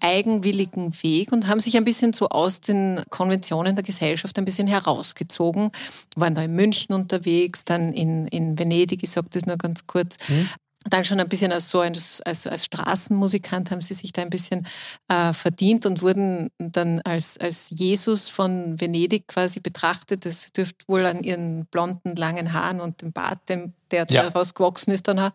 [0.00, 4.68] eigenwilligen Weg und haben sich ein bisschen so aus den Konventionen der Gesellschaft ein bisschen
[4.68, 5.72] herausgezogen,
[6.16, 10.16] waren da in München unterwegs, dann in, in Venedig, ich sage das nur ganz kurz,
[10.28, 10.48] mhm
[10.84, 14.30] dann schon ein bisschen als so als, als, als Straßenmusikant haben sie sich da ein
[14.30, 14.66] bisschen
[15.08, 20.24] äh, verdient und wurden dann als, als Jesus von Venedig quasi betrachtet.
[20.24, 24.22] Das dürfte wohl an ihren blonden, langen Haaren und dem Bart, dem, der ja.
[24.22, 25.32] daraus gewachsen ist, dann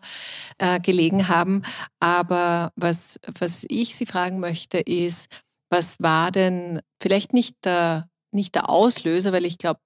[0.58, 1.62] äh, gelegen haben.
[2.00, 5.28] Aber was, was ich Sie fragen möchte, ist,
[5.70, 9.80] was war denn vielleicht nicht der, nicht der Auslöser, weil ich glaube,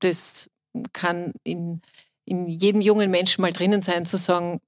[0.00, 0.50] das
[0.92, 1.82] kann in,
[2.24, 4.60] in jedem jungen Menschen mal drinnen sein, zu sagen,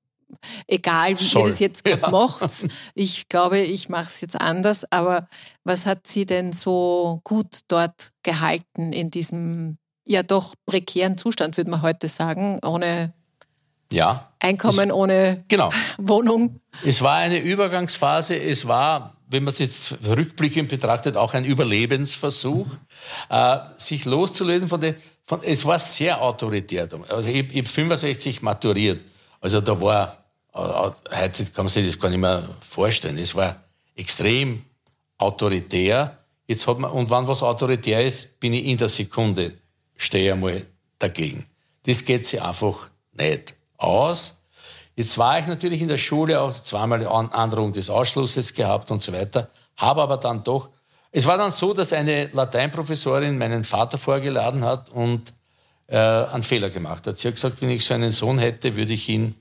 [0.67, 1.43] egal wie Soll.
[1.43, 2.11] ihr das jetzt ja.
[2.11, 2.43] macht.
[2.95, 4.85] Ich glaube, ich mache es jetzt anders.
[4.91, 5.29] Aber
[5.65, 11.71] was hat sie denn so gut dort gehalten in diesem ja doch prekären Zustand, würde
[11.71, 13.13] man heute sagen, ohne
[13.93, 14.33] Ja.
[14.41, 15.71] Einkommen es, ohne genau.
[15.99, 16.61] Wohnung.
[16.85, 18.37] Es war eine Übergangsphase.
[18.37, 22.67] Es war, wenn man es jetzt rückblickend betrachtet, auch ein Überlebensversuch,
[23.29, 24.97] äh, sich loszulösen von den.
[25.27, 26.89] Von, es war sehr autoritär.
[27.09, 29.01] Also ich, ich habe 65 maturiert.
[29.41, 30.22] Also da war,
[30.55, 33.19] heute kann man sich das gar nicht mehr vorstellen.
[33.19, 33.57] Es war
[33.97, 34.65] extrem
[35.19, 36.19] autoritär.
[36.47, 39.55] Jetzt hat man, und wenn was autoritär ist, bin ich in der Sekunde,
[39.97, 40.67] stehe einmal
[40.99, 41.47] dagegen.
[41.85, 44.39] Das geht sich einfach nicht aus.
[44.95, 49.13] Jetzt war ich natürlich in der Schule auch zweimal Androhung des Ausschlusses gehabt und so
[49.13, 50.69] weiter, habe aber dann doch,
[51.11, 55.33] es war dann so, dass eine Lateinprofessorin meinen Vater vorgeladen hat und
[55.87, 57.19] äh, einen Fehler gemacht hat.
[57.19, 59.35] Sie hat gesagt, wenn ich so einen Sohn hätte, würde ich ihn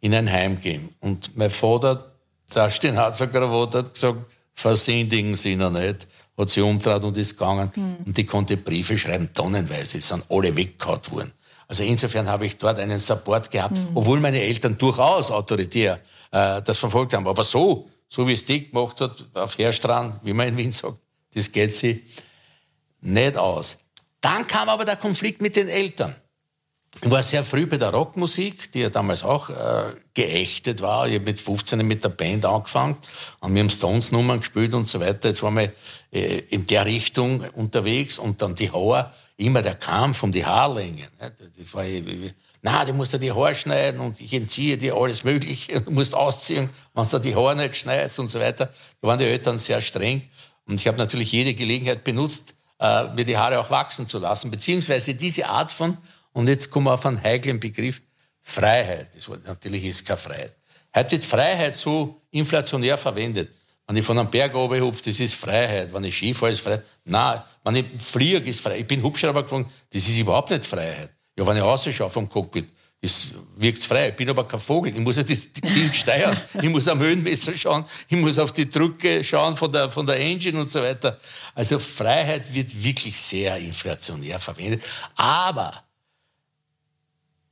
[0.00, 0.94] in ein Heim geben.
[1.00, 2.12] Und mein Vater,
[2.54, 4.18] der Steinharzer Krawat, hat gesagt,
[4.54, 6.06] versündigen Sie ihn nicht
[6.40, 7.70] hat sie umtrat und ist gegangen.
[7.74, 7.96] Mhm.
[8.06, 9.98] Und die konnte Briefe schreiben, tonnenweise.
[9.98, 11.32] Die sind alle weggehauen worden.
[11.68, 13.88] Also insofern habe ich dort einen Support gehabt, mhm.
[13.94, 16.00] obwohl meine Eltern durchaus autoritär
[16.32, 17.28] äh, das verfolgt haben.
[17.28, 20.98] Aber so, so wie es die gemacht hat, auf Herstrand, wie man in Wien sagt,
[21.34, 22.04] das geht sie
[23.00, 23.78] nicht aus.
[24.20, 26.16] Dann kam aber der Konflikt mit den Eltern.
[27.02, 31.08] Ich war sehr früh bei der Rockmusik, die ja damals auch äh, geächtet war.
[31.08, 32.96] Ich habe mit 15 mit der Band angefangen,
[33.40, 35.28] haben wir Stones-Nummern gespielt und so weiter.
[35.28, 35.72] Jetzt waren wir
[36.12, 41.08] äh, in der Richtung unterwegs und dann die Haare immer der Kampf um die Haarlänge.
[41.20, 41.32] Ne?
[41.56, 41.84] Das war,
[42.62, 45.80] na, du musst dir die Haare schneiden und ich entziehe dir alles Mögliche.
[45.80, 48.66] Du musst ausziehen, wenn du die Haare nicht schneidest und so weiter.
[49.00, 50.28] Da waren die Eltern sehr streng.
[50.66, 54.50] Und ich habe natürlich jede Gelegenheit benutzt, äh, mir die Haare auch wachsen zu lassen.
[54.50, 55.96] Beziehungsweise diese Art von,
[56.32, 58.00] und jetzt kommen wir auf einen heiklen Begriff,
[58.42, 59.14] Freiheit.
[59.14, 60.56] Das war, natürlich ist keine Freiheit.
[60.94, 63.50] Heute wird Freiheit so inflationär verwendet.
[63.86, 65.92] Wenn ich von einem Berg oben hupfe, das ist Freiheit.
[65.92, 66.84] Wenn ich Skifahre, ist Freiheit.
[67.04, 68.80] Nein, wenn ich fliege, ist Freiheit.
[68.80, 71.10] Ich bin Hubschrauber geflogen, das ist überhaupt nicht Freiheit.
[71.36, 72.68] Ja, wenn ich rausschaue vom Cockpit,
[73.56, 74.10] wirkt frei.
[74.10, 74.92] Ich bin aber kein Vogel.
[74.92, 76.38] Ich muss ja das Ding steuern.
[76.60, 77.84] Ich muss am Höhenmesser schauen.
[78.08, 81.18] Ich muss auf die Drücke schauen von der, von der Engine und so weiter.
[81.54, 84.84] Also Freiheit wird wirklich sehr inflationär verwendet.
[85.16, 85.72] Aber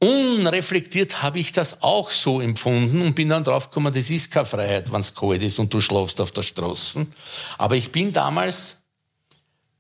[0.01, 4.93] Unreflektiert habe ich das auch so empfunden und bin dann draufgekommen, das ist keine Freiheit,
[4.93, 7.07] wenn es kalt ist und du schlafst auf der Straße.
[7.59, 8.77] Aber ich bin damals,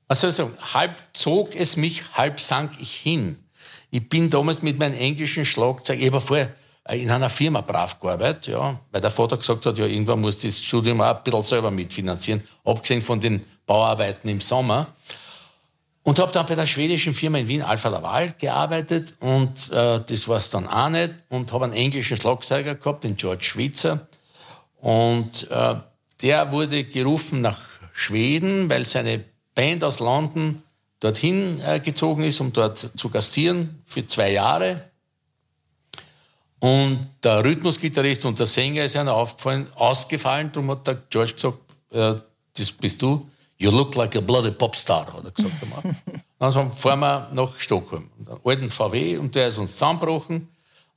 [0.08, 3.38] also halb zog es mich, halb sank ich hin.
[3.90, 6.52] Ich bin damals mit meinem englischen Schlagzeug, ich habe vorher
[6.90, 10.58] in einer Firma brav gearbeitet, ja, weil der Vater gesagt hat, ja, irgendwann muss das
[10.58, 14.88] Studium auch ein bisschen selber mitfinanzieren, abgesehen von den Bauarbeiten im Sommer.
[16.08, 20.26] Und habe dann bei der schwedischen Firma in Wien, Alpha Laval, gearbeitet und äh, das
[20.26, 21.12] war es dann auch nicht.
[21.28, 24.08] Und habe einen englischen Schlagzeuger gehabt, den George Schwitzer.
[24.80, 25.74] Und äh,
[26.22, 27.60] der wurde gerufen nach
[27.92, 29.22] Schweden, weil seine
[29.54, 30.62] Band aus London
[31.00, 34.84] dorthin äh, gezogen ist, um dort zu gastieren für zwei Jahre.
[36.58, 40.52] Und der Rhythmusgitarrist und der Sänger ist einer aufgefallen, ausgefallen.
[40.52, 41.58] Darum hat der George gesagt,
[41.90, 42.14] äh,
[42.56, 43.28] das bist du.
[43.60, 45.54] You look like a bloody Popstar, hat er gesagt.
[46.38, 50.48] dann fahren wir nach Stockholm, einen alten VW, und der ist uns zusammengebrochen.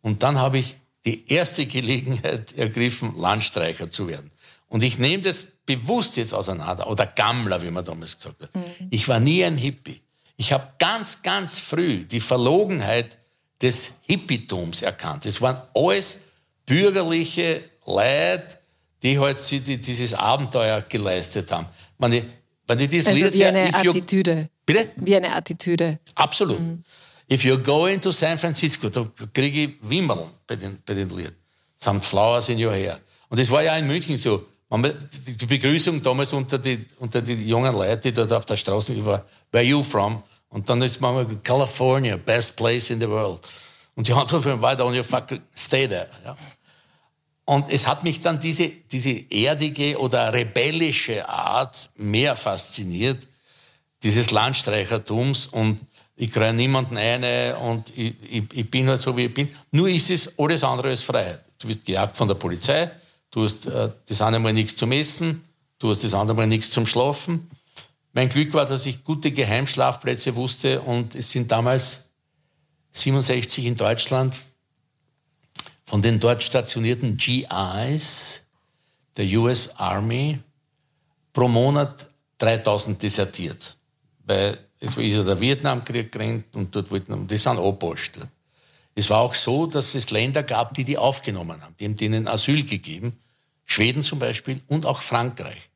[0.01, 4.29] Und dann habe ich die erste Gelegenheit ergriffen, Landstreicher zu werden.
[4.67, 8.55] Und ich nehme das bewusst jetzt auseinander, oder Gammler, wie man damals gesagt hat.
[8.55, 8.87] Mhm.
[8.91, 10.01] Ich war nie ein Hippie.
[10.37, 13.17] Ich habe ganz, ganz früh die Verlogenheit
[13.61, 15.25] des Hippietums erkannt.
[15.25, 16.21] Es waren alles
[16.65, 18.59] bürgerliche Leute,
[19.03, 21.67] die halt dieses Abenteuer geleistet haben.
[21.97, 22.25] Meine,
[22.71, 24.49] wenn ich das also Lied wie eine Attitüde.
[24.65, 24.89] Bitte?
[24.95, 25.99] Wie eine Attitüde.
[26.15, 26.59] Absolut.
[26.59, 26.83] Mhm.
[27.31, 31.33] If you're going to San Francisco, da kriege ich Wimmeln bei den, bei den Lied.
[31.77, 32.99] Some flowers in your hair.
[33.29, 34.45] Und das war ja in München so.
[34.73, 39.25] Die Begrüßung damals unter die, unter die jungen Leute, die dort auf der Straße war,
[39.51, 40.23] where you from?
[40.49, 43.41] Und dann ist man California, best place in the world.
[43.95, 46.07] Und die Antwort von war, don't you fucking stay there.
[46.23, 46.35] Ja.
[47.51, 53.27] Und es hat mich dann diese, diese erdige oder rebellische Art mehr fasziniert,
[54.03, 55.81] dieses Landstreichertums und
[56.15, 59.49] ich kriege niemanden eine und ich, ich, ich, bin halt so, wie ich bin.
[59.71, 61.43] Nur ist es alles andere als Freiheit.
[61.59, 62.89] Du wirst gejagt von der Polizei,
[63.31, 65.43] du hast äh, das eine Mal nichts zum Essen,
[65.77, 67.51] du hast das andere Mal nichts zum Schlafen.
[68.13, 72.11] Mein Glück war, dass ich gute Geheimschlafplätze wusste und es sind damals
[72.93, 74.41] 67 in Deutschland
[75.91, 78.43] von den dort stationierten GIs
[79.17, 80.39] der US Army
[81.33, 83.75] pro Monat 3000 desertiert.
[84.23, 88.25] Weil es ist ja der Vietnamkrieg gerannt und dort wollten, die sind abgepostet.
[88.95, 91.75] Es war auch so, dass es Länder gab, die die aufgenommen haben.
[91.77, 93.19] Die haben denen Asyl gegeben.
[93.65, 95.69] Schweden zum Beispiel und auch Frankreich.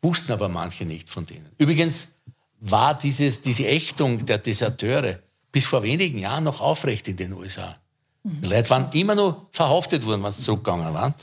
[0.00, 1.50] Wussten aber manche nicht von denen.
[1.58, 2.12] Übrigens
[2.60, 5.18] war dieses, diese Ächtung der Deserteure
[5.50, 7.76] bis vor wenigen Jahren noch aufrecht in den USA.
[8.26, 11.14] Die Leute waren immer noch verhaftet worden, wenn sie zurückgegangen waren.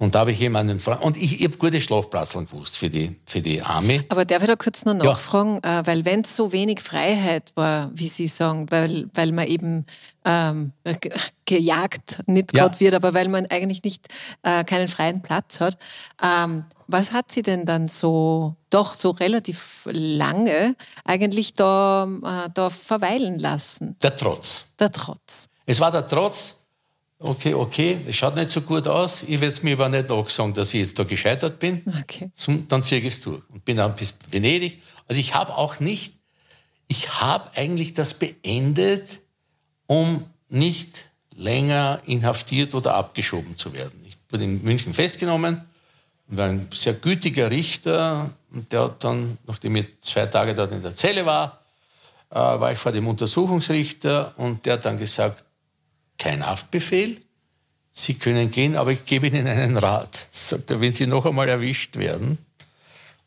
[0.00, 3.16] Und da habe ich jemanden Freund und ich, ich habe gute Schlafplätze gewusst für die,
[3.26, 4.04] für die Armee.
[4.10, 5.80] Aber darf ich da kurz noch nachfragen, ja.
[5.80, 9.86] Äh, weil wenn es so wenig Freiheit war, wie Sie sagen, weil, weil man eben
[10.24, 10.72] ähm,
[11.46, 12.62] gejagt nicht ja.
[12.62, 14.06] gerade wird, aber weil man eigentlich nicht
[14.44, 15.76] äh, keinen freien Platz hat,
[16.22, 22.70] ähm, was hat Sie denn dann so, doch so relativ lange eigentlich da, äh, da
[22.70, 23.96] verweilen lassen?
[24.00, 24.68] Der Trotz.
[24.78, 25.48] Der Trotz.
[25.68, 26.56] Es war der Trotz,
[27.18, 30.54] okay, okay, es schaut nicht so gut aus, ich werde es mir aber nicht nachsagen,
[30.54, 31.82] dass ich jetzt da gescheitert bin.
[32.00, 32.30] Okay.
[32.68, 34.80] Dann ziehe ich es durch und bin dann bis Venedig.
[35.06, 36.14] Also ich habe auch nicht,
[36.86, 39.20] ich habe eigentlich das beendet,
[39.86, 41.04] um nicht
[41.36, 44.02] länger inhaftiert oder abgeschoben zu werden.
[44.08, 45.60] Ich wurde in München festgenommen,
[46.28, 50.80] war ein sehr gütiger Richter und der hat dann, nachdem ich zwei Tage dort in
[50.80, 51.60] der Zelle war,
[52.30, 55.44] äh, war ich vor dem Untersuchungsrichter und der hat dann gesagt,
[56.18, 57.20] kein Haftbefehl.
[57.92, 60.26] Sie können gehen, aber ich gebe Ihnen einen Rat.
[60.30, 62.38] Sagt er, wenn Sie noch einmal erwischt werden,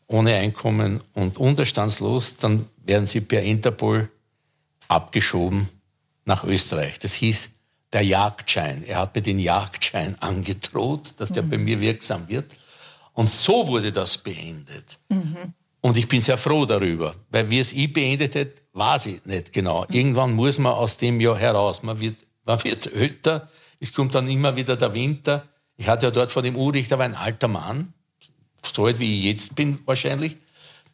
[0.06, 4.08] ohne Einkommen und unterstandslos, dann werden Sie per Interpol
[4.88, 5.68] abgeschoben
[6.24, 6.98] nach Österreich.
[6.98, 7.50] Das hieß
[7.92, 8.84] der Jagdschein.
[8.84, 11.50] Er hat mir den Jagdschein angedroht, dass der mhm.
[11.50, 12.50] bei mir wirksam wird.
[13.12, 14.98] Und so wurde das beendet.
[15.08, 15.52] Mhm.
[15.80, 19.52] Und ich bin sehr froh darüber, weil wie es ich beendet hätte, weiß ich nicht
[19.52, 19.84] genau.
[19.88, 19.94] Mhm.
[19.94, 21.82] Irgendwann muss man aus dem Jahr heraus.
[21.82, 23.48] Man wird man wird älter,
[23.80, 25.48] es kommt dann immer wieder der Winter.
[25.76, 27.92] Ich hatte ja dort vor dem war ein alter Mann,
[28.74, 30.36] so alt wie ich jetzt bin wahrscheinlich.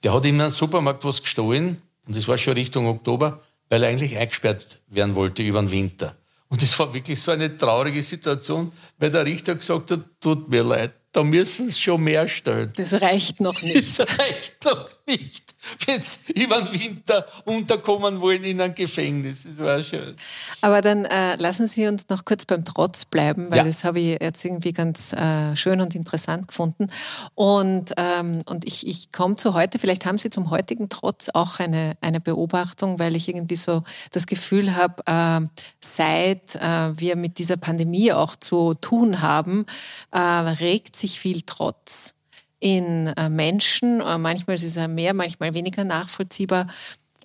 [0.03, 3.91] Der hat in einem Supermarkt was gestohlen und das war schon Richtung Oktober, weil er
[3.91, 6.17] eigentlich eingesperrt werden wollte über den Winter.
[6.49, 10.63] Und das war wirklich so eine traurige Situation, weil der Richter gesagt hat, tut mir
[10.63, 12.73] leid, da müssen sie schon mehr stellen.
[12.77, 13.77] Das reicht noch nicht.
[13.99, 15.48] Das reicht noch nicht
[15.87, 19.45] wenn sie über den Winter unterkommen wollen in ein Gefängnis.
[19.45, 20.15] Das war schön.
[20.61, 23.65] Aber dann äh, lassen Sie uns noch kurz beim Trotz bleiben, weil ja.
[23.65, 26.89] das habe ich jetzt irgendwie ganz äh, schön und interessant gefunden.
[27.35, 31.59] Und, ähm, und ich, ich komme zu heute, vielleicht haben Sie zum heutigen Trotz auch
[31.59, 35.47] eine, eine Beobachtung, weil ich irgendwie so das Gefühl habe, äh,
[35.81, 39.67] seit äh, wir mit dieser Pandemie auch zu tun haben,
[40.11, 42.18] äh, regt sich viel Trotz
[42.61, 44.01] in äh, Menschen.
[44.01, 46.67] Äh, manchmal ist es mehr, manchmal weniger nachvollziehbar.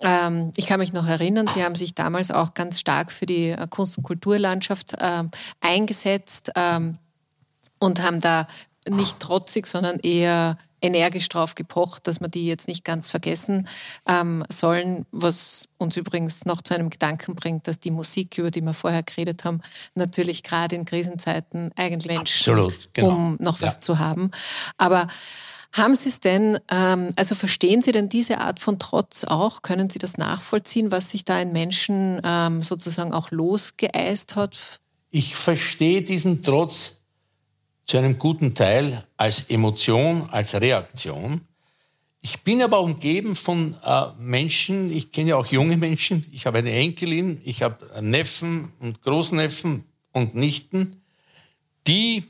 [0.00, 3.50] Ähm, ich kann mich noch erinnern, Sie haben sich damals auch ganz stark für die
[3.50, 6.98] äh, Kunst- und Kulturlandschaft ähm, eingesetzt ähm,
[7.78, 8.46] und haben da
[8.88, 13.66] nicht trotzig, sondern eher energisch drauf gepocht, dass wir die jetzt nicht ganz vergessen
[14.06, 18.60] ähm, sollen, was uns übrigens noch zu einem Gedanken bringt, dass die Musik, über die
[18.60, 19.60] wir vorher geredet haben,
[19.94, 23.08] natürlich gerade in Krisenzeiten eigentlich Menschen, Absolut, genau.
[23.08, 23.80] um noch was ja.
[23.80, 24.30] zu haben.
[24.76, 25.08] Aber
[25.72, 29.62] haben Sie es denn, ähm, also verstehen Sie denn diese Art von Trotz auch?
[29.62, 34.80] Können Sie das nachvollziehen, was sich da in Menschen ähm, sozusagen auch losgeeist hat?
[35.10, 36.98] Ich verstehe diesen Trotz
[37.86, 41.42] zu einem guten Teil als Emotion, als Reaktion.
[42.20, 46.58] Ich bin aber umgeben von äh, Menschen, ich kenne ja auch junge Menschen, ich habe
[46.58, 51.02] eine Enkelin, ich habe Neffen und Großneffen und Nichten,
[51.86, 52.24] die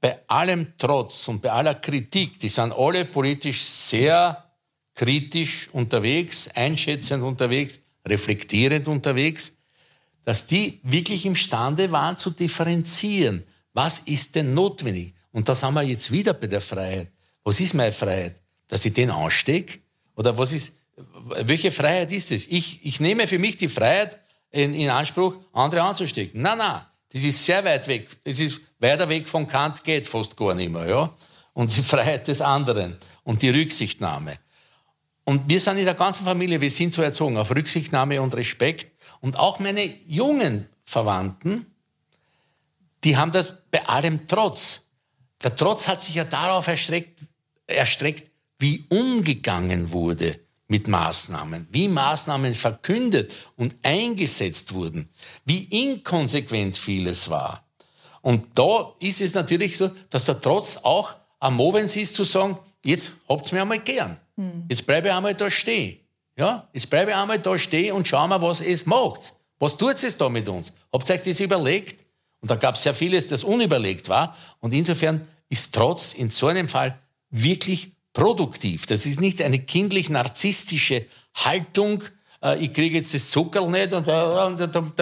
[0.00, 4.50] bei allem Trotz und bei aller Kritik, die sind alle politisch sehr
[4.94, 9.52] kritisch unterwegs, einschätzend unterwegs, reflektierend unterwegs,
[10.24, 13.44] dass die wirklich imstande waren zu differenzieren
[13.76, 15.14] was ist denn notwendig?
[15.32, 17.08] Und das haben wir jetzt wieder bei der Freiheit.
[17.44, 18.40] Was ist meine Freiheit?
[18.68, 19.80] Dass ich den anstecke?
[20.16, 20.72] Oder was ist,
[21.44, 22.46] welche Freiheit ist es?
[22.46, 24.18] Ich, ich nehme für mich die Freiheit
[24.50, 26.40] in, in Anspruch, andere anzustecken.
[26.40, 26.80] Nein, nein,
[27.12, 28.08] das ist sehr weit weg.
[28.24, 31.14] Das ist weiter weg von Kant geht fast gar nicht mehr, ja.
[31.52, 34.38] Und die Freiheit des anderen und die Rücksichtnahme.
[35.24, 38.90] Und wir sind in der ganzen Familie, wir sind so erzogen auf Rücksichtnahme und Respekt.
[39.20, 41.66] Und auch meine jungen Verwandten,
[43.04, 44.82] die haben das bei allem Trotz.
[45.42, 47.20] Der Trotz hat sich ja darauf erstreckt,
[47.66, 55.08] erstreckt, wie umgegangen wurde mit Maßnahmen, wie Maßnahmen verkündet und eingesetzt wurden,
[55.44, 57.64] wie inkonsequent vieles war.
[58.22, 62.58] Und da ist es natürlich so, dass der Trotz auch am Movens ist zu sagen,
[62.84, 64.18] jetzt habt's mir einmal gern.
[64.36, 64.64] Hm.
[64.68, 66.00] Jetzt bleibe ich einmal da stehen.
[66.36, 69.34] Ja, jetzt bleibe ich einmal da stehen und schau mal, was es macht.
[69.58, 70.72] Was tut es da mit uns?
[70.92, 72.04] Habt ihr euch das überlegt?
[72.46, 74.36] Und da gab es sehr vieles, das unüberlegt war.
[74.60, 76.96] Und insofern ist Trotz in so einem Fall
[77.28, 78.86] wirklich produktiv.
[78.86, 82.04] Das ist nicht eine kindlich-narzisstische Haltung,
[82.40, 84.92] äh, ich kriege jetzt das Zuckerl nicht und, äh, darum,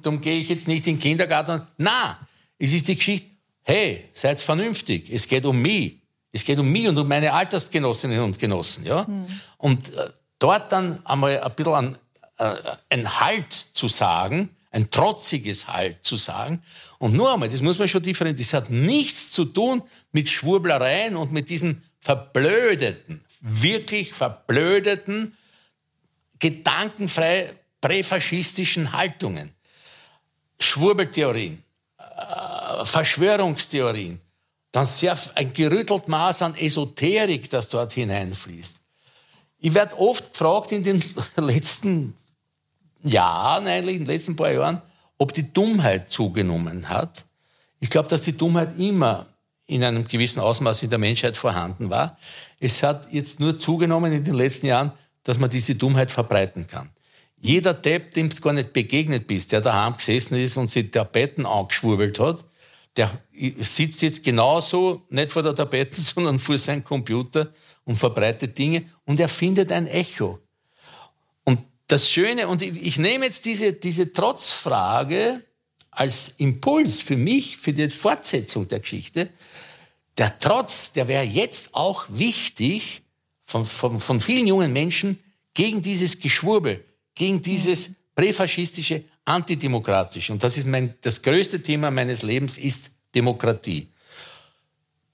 [0.00, 1.66] darum gehe ich jetzt nicht in den Kindergarten.
[1.76, 2.20] Na,
[2.56, 3.26] es ist die Geschichte,
[3.62, 5.98] hey, seid vernünftig, es geht um mich.
[6.30, 8.86] Es geht um mich und um meine Altersgenossinnen und Genossen.
[8.86, 9.06] Ja?
[9.08, 9.26] Mhm.
[9.58, 11.98] Und äh, dort dann einmal ein bisschen an,
[12.38, 12.54] äh,
[12.90, 16.62] einen Halt zu sagen, ein trotziges Halt zu sagen.
[17.02, 19.82] Und nur einmal, das muss man schon differenzieren, das hat nichts zu tun
[20.12, 25.36] mit Schwurblereien und mit diesen verblödeten, wirklich verblödeten,
[26.38, 29.52] gedankenfrei präfaschistischen Haltungen.
[30.60, 31.64] Schwurbeltheorien,
[31.98, 34.20] äh, Verschwörungstheorien,
[34.70, 38.76] dann sehr ein gerüttelt Maß an Esoterik, das dort hineinfließt.
[39.58, 41.02] Ich werde oft gefragt in den
[41.36, 42.14] letzten
[43.02, 44.82] Jahren, eigentlich in den letzten paar Jahren,
[45.22, 47.24] ob die Dummheit zugenommen hat.
[47.78, 49.26] Ich glaube, dass die Dummheit immer
[49.66, 52.18] in einem gewissen Ausmaß in der Menschheit vorhanden war.
[52.58, 54.90] Es hat jetzt nur zugenommen in den letzten Jahren,
[55.22, 56.90] dass man diese Dummheit verbreiten kann.
[57.40, 61.46] Jeder Depp, dem du gar nicht begegnet bist, der daheim gesessen ist und sich Tapeten
[61.46, 62.44] angeschwurbelt hat,
[62.96, 63.08] der
[63.60, 67.48] sitzt jetzt genauso, nicht vor der Tapete, sondern vor seinem Computer
[67.84, 70.40] und verbreitet Dinge und er findet ein Echo.
[71.88, 75.42] Das Schöne, und ich, ich nehme jetzt diese, diese Trotzfrage
[75.90, 79.28] als Impuls für mich, für die Fortsetzung der Geschichte.
[80.16, 83.02] Der Trotz, der wäre jetzt auch wichtig
[83.44, 85.18] von, von, von vielen jungen Menschen
[85.54, 90.32] gegen dieses Geschwurbel, gegen dieses präfaschistische, antidemokratische.
[90.32, 93.88] Und das ist mein, das größte Thema meines Lebens ist Demokratie.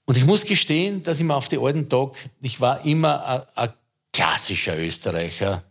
[0.05, 3.73] Und ich muss gestehen, dass ich mir auf die alten Tag, ich war immer ein
[4.11, 5.63] klassischer Österreicher,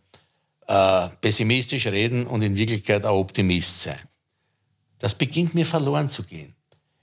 [0.69, 3.99] äh, pessimistisch reden und in Wirklichkeit ein Optimist sein.
[4.99, 6.53] Das beginnt mir verloren zu gehen.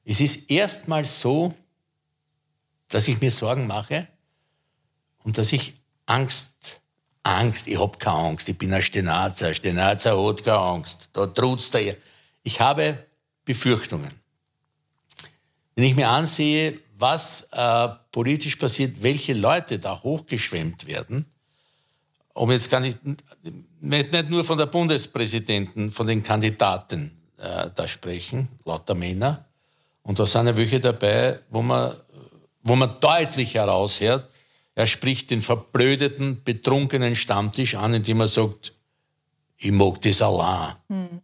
[0.04, 1.52] Es ist erstmal so,
[2.86, 4.06] dass ich mir Sorgen mache
[5.24, 5.74] und dass ich
[6.06, 6.80] Angst,
[7.24, 11.74] Angst, ich habe keine Angst, ich bin ein Stenazer, Stenazer hat keine Angst, da trutzt
[11.74, 11.96] er.
[12.44, 13.04] Ich habe
[13.44, 14.12] Befürchtungen.
[15.74, 21.26] Wenn ich mir ansehe, was äh, politisch passiert, welche Leute da hochgeschwemmt werden,
[22.37, 22.99] um jetzt gar nicht,
[23.80, 29.47] nicht nur von der Bundespräsidenten, von den Kandidaten äh, da sprechen, lauter Männer.
[30.03, 31.95] Und da sind ja welche dabei, wo man,
[32.62, 34.28] wo man deutlich heraushört,
[34.74, 38.74] er spricht den verblödeten, betrunkenen Stammtisch an, indem er sagt,
[39.57, 40.74] ich mag das allein.
[40.89, 41.20] Hm.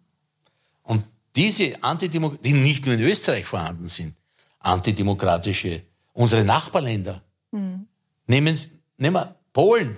[0.85, 1.05] Und
[1.37, 4.15] diese Antidemokratie, die nicht nur in Österreich vorhanden sind,
[4.61, 5.83] antidemokratische,
[6.15, 7.23] unsere Nachbarländer.
[7.51, 7.87] Mhm.
[8.27, 8.59] Nehmen,
[8.97, 9.97] nehmen wir Polen,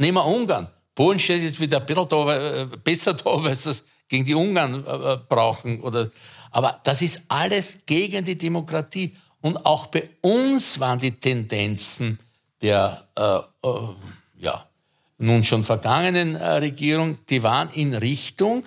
[0.00, 0.68] nehmen wir Ungarn.
[0.94, 4.34] Polen steht jetzt wieder ein bisschen da, äh, besser da, weil sie es gegen die
[4.34, 5.80] Ungarn äh, äh, brauchen.
[5.80, 6.10] Oder,
[6.50, 9.14] aber das ist alles gegen die Demokratie.
[9.40, 12.18] Und auch bei uns waren die Tendenzen
[12.60, 13.70] der äh, äh,
[14.38, 14.66] ja,
[15.18, 18.64] nun schon vergangenen äh, Regierung, die waren in Richtung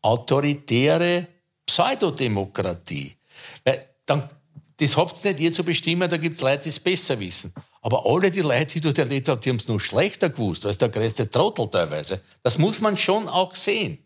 [0.00, 1.26] autoritäre
[1.66, 3.16] Pseudodemokratie.
[3.64, 4.28] Weil dann
[4.76, 7.52] das habt ihr nicht ihr zu bestimmen, da gibt es Leute, die es besser wissen.
[7.82, 10.78] Aber alle die Leute, die dort erlebt haben, die haben es noch schlechter gewusst als
[10.78, 12.20] der größte Trottel teilweise.
[12.42, 13.98] Das muss man schon auch sehen.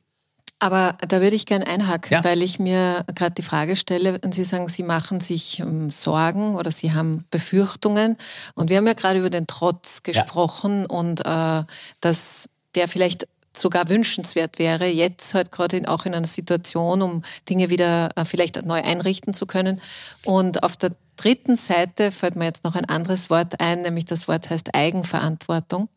[0.58, 2.24] Aber da würde ich gerne einhaken, ja.
[2.24, 6.54] weil ich mir gerade die Frage stelle, und Sie sagen, Sie machen sich um, Sorgen
[6.54, 8.16] oder Sie haben Befürchtungen.
[8.54, 10.96] Und wir haben ja gerade über den Trotz gesprochen ja.
[10.96, 11.64] und äh,
[12.00, 17.70] dass der vielleicht sogar wünschenswert wäre, jetzt halt gerade auch in einer Situation, um Dinge
[17.70, 19.80] wieder äh, vielleicht neu einrichten zu können.
[20.24, 24.28] Und auf der dritten Seite fällt mir jetzt noch ein anderes Wort ein, nämlich das
[24.28, 25.88] Wort heißt Eigenverantwortung.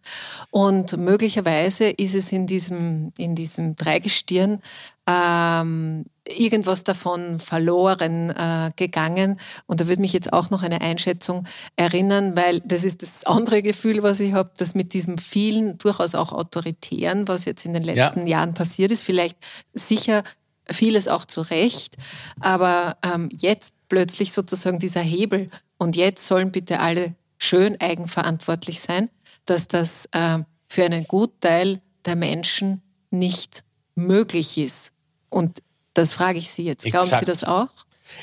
[0.50, 4.62] Und möglicherweise ist es in diesem, in diesem Dreigestirn
[5.10, 9.40] ähm, irgendwas davon verloren äh, gegangen.
[9.66, 13.64] Und da würde mich jetzt auch noch eine Einschätzung erinnern, weil das ist das andere
[13.64, 17.84] Gefühl, was ich habe, dass mit diesem vielen, durchaus auch autoritären, was jetzt in den
[17.84, 18.38] letzten ja.
[18.38, 19.38] Jahren passiert ist, vielleicht
[19.74, 20.24] sicher
[20.70, 21.96] vieles auch zu Recht,
[22.40, 25.50] aber ähm, jetzt plötzlich sozusagen dieser Hebel
[25.80, 29.10] und jetzt sollen bitte alle schön eigenverantwortlich sein,
[29.46, 33.64] dass das äh, für einen Gutteil der Menschen nicht
[33.96, 34.94] möglich ist.
[35.30, 35.62] Und
[35.94, 36.86] das frage ich Sie jetzt.
[36.86, 37.26] Glauben Exakt.
[37.26, 37.68] Sie das auch?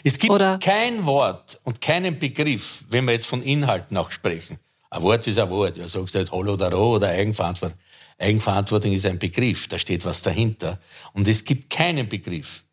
[0.03, 0.59] Es gibt Oder?
[0.59, 4.59] kein Wort und keinen Begriff, wenn wir jetzt von Inhalten auch sprechen.
[4.91, 5.77] Ein Wort ist ein Wort.
[5.77, 7.79] Du sagst halt Hallo oder Roh oder Eigenverantwortung.
[8.19, 10.81] Eigenverantwortung ist ein Begriff, da steht was dahinter.
[11.13, 12.65] Und es gibt keinen Begriff,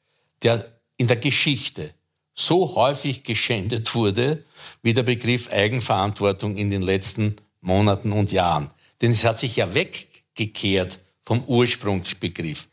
[0.41, 0.65] der
[0.97, 1.93] in der Geschichte
[2.33, 4.43] so häufig geschändet wurde
[4.81, 8.69] wie der Begriff Eigenverantwortung in den letzten Monaten und Jahren.
[9.01, 12.67] Denn es hat sich ja weggekehrt vom Ursprungsbegriff.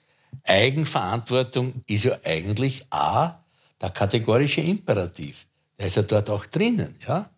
[0.51, 3.41] Eigenverantwortung ist ja eigentlich A,
[3.81, 5.47] der kategorische Imperativ.
[5.79, 7.31] Der ist ja dort auch drinnen, ja.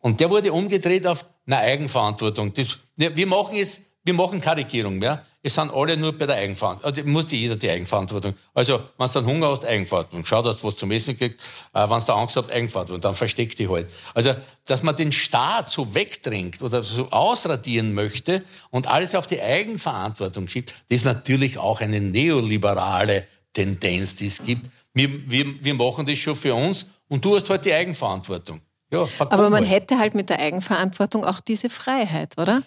[0.00, 2.52] Und der wurde umgedreht auf eine Eigenverantwortung.
[2.52, 5.22] Das, wir machen jetzt wir machen keine Regierung mehr.
[5.42, 7.04] Es sind alle nur bei der Eigenverantwortung.
[7.04, 8.34] Also muss jeder die Eigenverantwortung.
[8.54, 10.24] Also, wenn du dann Hunger hast, Eigenverantwortung.
[10.24, 11.40] Schau, dass du was zum Essen kriegst.
[11.74, 13.00] Äh, wenn du Angst hast, Eigenverantwortung.
[13.00, 13.88] Dann versteck dich halt.
[14.14, 14.34] Also,
[14.66, 20.48] dass man den Staat so wegdrängt oder so ausradieren möchte und alles auf die Eigenverantwortung
[20.48, 24.70] schiebt, das ist natürlich auch eine neoliberale Tendenz, die es gibt.
[24.94, 28.60] Wir, wir, wir machen das schon für uns und du hast halt die Eigenverantwortung.
[28.90, 29.70] Ja, Aber man halt.
[29.70, 32.62] hätte halt mit der Eigenverantwortung auch diese Freiheit, oder?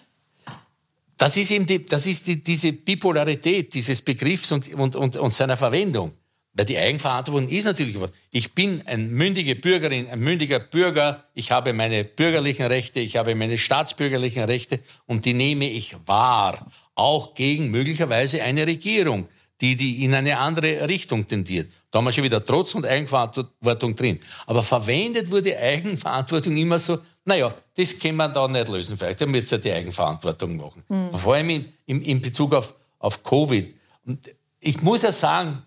[1.16, 5.32] Das ist eben die, das ist die, diese Bipolarität dieses Begriffs und, und, und, und
[5.32, 6.12] seiner Verwendung.
[6.56, 8.12] Weil die Eigenverantwortung ist natürlich was.
[8.30, 11.24] Ich bin eine mündige Bürgerin, ein mündiger Bürger.
[11.34, 16.70] Ich habe meine bürgerlichen Rechte, ich habe meine staatsbürgerlichen Rechte und die nehme ich wahr.
[16.94, 19.28] Auch gegen möglicherweise eine Regierung,
[19.60, 21.70] die, die in eine andere Richtung tendiert.
[21.90, 24.20] Da haben wir schon wieder Trotz und Eigenverantwortung drin.
[24.46, 28.96] Aber verwendet wurde Eigenverantwortung immer so, naja, das können wir da nicht lösen.
[28.98, 30.84] Vielleicht da müsst ihr die Eigenverantwortung machen.
[30.88, 31.16] Mhm.
[31.16, 33.74] Vor allem in, in, in Bezug auf, auf Covid.
[34.04, 35.62] Und ich muss ja sagen,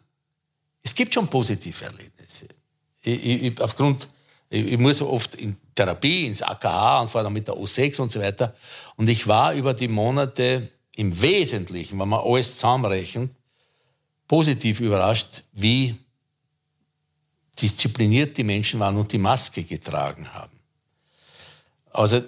[0.83, 2.47] es gibt schon positive Erlebnisse.
[3.01, 4.07] Ich, ich, aufgrund,
[4.49, 8.11] ich, ich muss oft in Therapie, ins AKH und vor allem mit der O6 und
[8.11, 8.53] so weiter.
[8.95, 13.31] Und ich war über die Monate im Wesentlichen, wenn man alles zusammenrechnet,
[14.27, 15.95] positiv überrascht, wie
[17.59, 20.56] diszipliniert die Menschen waren und die Maske getragen haben.
[21.91, 22.21] Also,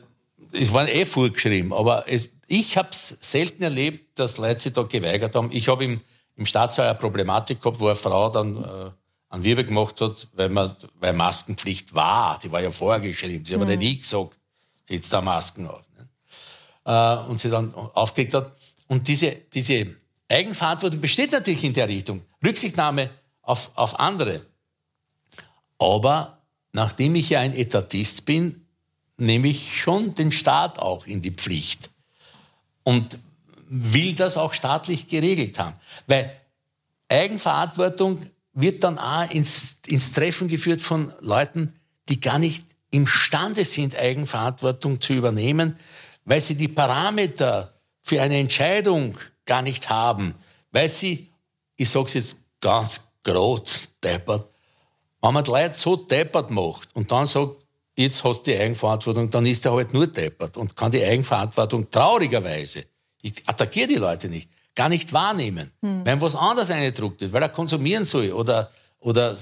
[0.52, 4.84] es war eh vorgeschrieben, aber es, ich habe es selten erlebt, dass Leute sich da
[4.84, 5.50] geweigert haben.
[5.52, 6.02] Ich habe im,
[6.36, 8.92] im Staatssaal eine Problematik gehabt, wo eine Frau dann äh,
[9.30, 12.40] einen Wirbel gemacht hat, weil, man, weil Maskenpflicht war.
[12.40, 13.46] Die war ja vorgeschrieben.
[13.46, 13.62] Sie mhm.
[13.62, 14.38] hat nicht ich gesagt,
[14.88, 15.84] setzt da Masken auf.
[15.96, 16.08] Ne?
[16.86, 18.52] Äh, und sie dann aufgelegt hat.
[18.88, 19.96] Und diese, diese
[20.28, 22.24] Eigenverantwortung besteht natürlich in der Richtung.
[22.44, 23.12] Rücksichtnahme
[23.44, 24.42] auf, auf andere.
[25.78, 26.40] Aber
[26.74, 28.66] nachdem ich ja ein Etatist bin,
[29.20, 31.90] nehme ich schon den Staat auch in die Pflicht
[32.84, 33.20] und
[33.68, 35.76] will das auch staatlich geregelt haben.
[36.08, 36.36] Weil
[37.08, 41.74] Eigenverantwortung wird dann auch ins, ins Treffen geführt von Leuten,
[42.10, 45.78] die gar nicht imstande sind, Eigenverantwortung zu übernehmen,
[46.26, 50.36] weil sie die Parameter für eine Entscheidung gar nicht haben,
[50.72, 51.30] weil sie,
[51.76, 54.50] ich sage es jetzt ganz groß, deppert,
[55.22, 57.56] wenn man die Leute so deppert macht und dann sagt,
[58.04, 61.90] jetzt hast du die Eigenverantwortung, dann ist er halt nur deppert und kann die Eigenverantwortung
[61.92, 62.86] traurigerweise,
[63.22, 65.72] ich attackiere die Leute nicht, gar nicht wahrnehmen.
[65.82, 66.02] Hm.
[66.06, 69.38] Wenn was anderes eingedruckt wird, weil er konsumieren soll oder, oder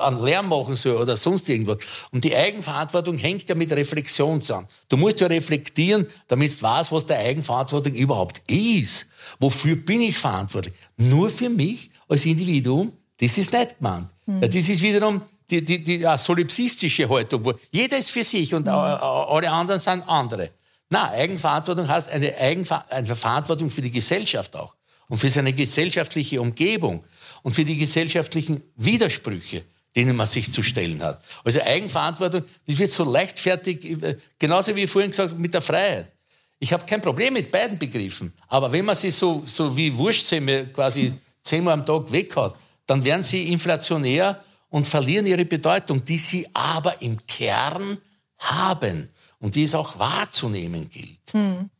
[0.00, 1.78] an Lärm machen soll oder sonst irgendwas.
[2.10, 4.68] Und die Eigenverantwortung hängt ja mit Reflexion zusammen.
[4.88, 9.06] Du musst ja reflektieren, damit du weißt, was der Eigenverantwortung überhaupt ist.
[9.38, 10.74] Wofür bin ich verantwortlich?
[10.96, 12.92] Nur für mich als Individuum?
[13.18, 14.08] Das ist nicht gemeint.
[14.24, 14.40] Hm.
[14.40, 15.20] Das ist wiederum
[15.50, 18.72] die, die, die solipsistische Haltung, wo jeder ist für sich und mhm.
[18.72, 20.50] alle anderen sind andere.
[20.90, 24.74] Na, Eigenverantwortung heißt eine, Eigenver eine Verantwortung für die Gesellschaft auch
[25.08, 27.04] und für seine gesellschaftliche Umgebung
[27.42, 29.64] und für die gesellschaftlichen Widersprüche,
[29.96, 31.22] denen man sich zu stellen hat.
[31.44, 33.96] Also Eigenverantwortung, das wird so leichtfertig,
[34.38, 36.12] genauso wie vorhin gesagt mit der Freiheit.
[36.58, 40.66] Ich habe kein Problem mit beiden Begriffen, aber wenn man sie so, so wie Wurstsemme
[40.68, 44.43] quasi zehnmal am Tag weg hat, dann werden sie inflationär
[44.74, 47.96] und verlieren ihre Bedeutung, die sie aber im Kern
[48.38, 49.08] haben
[49.38, 51.30] und die es auch wahrzunehmen gilt.
[51.30, 51.70] Hm.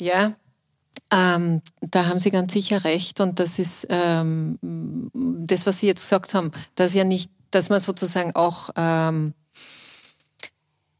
[0.00, 0.34] Ja,
[1.12, 4.58] ähm, da haben Sie ganz sicher recht und das ist ähm,
[5.12, 9.34] das, was Sie jetzt gesagt haben, dass ja nicht, dass man sozusagen auch ähm,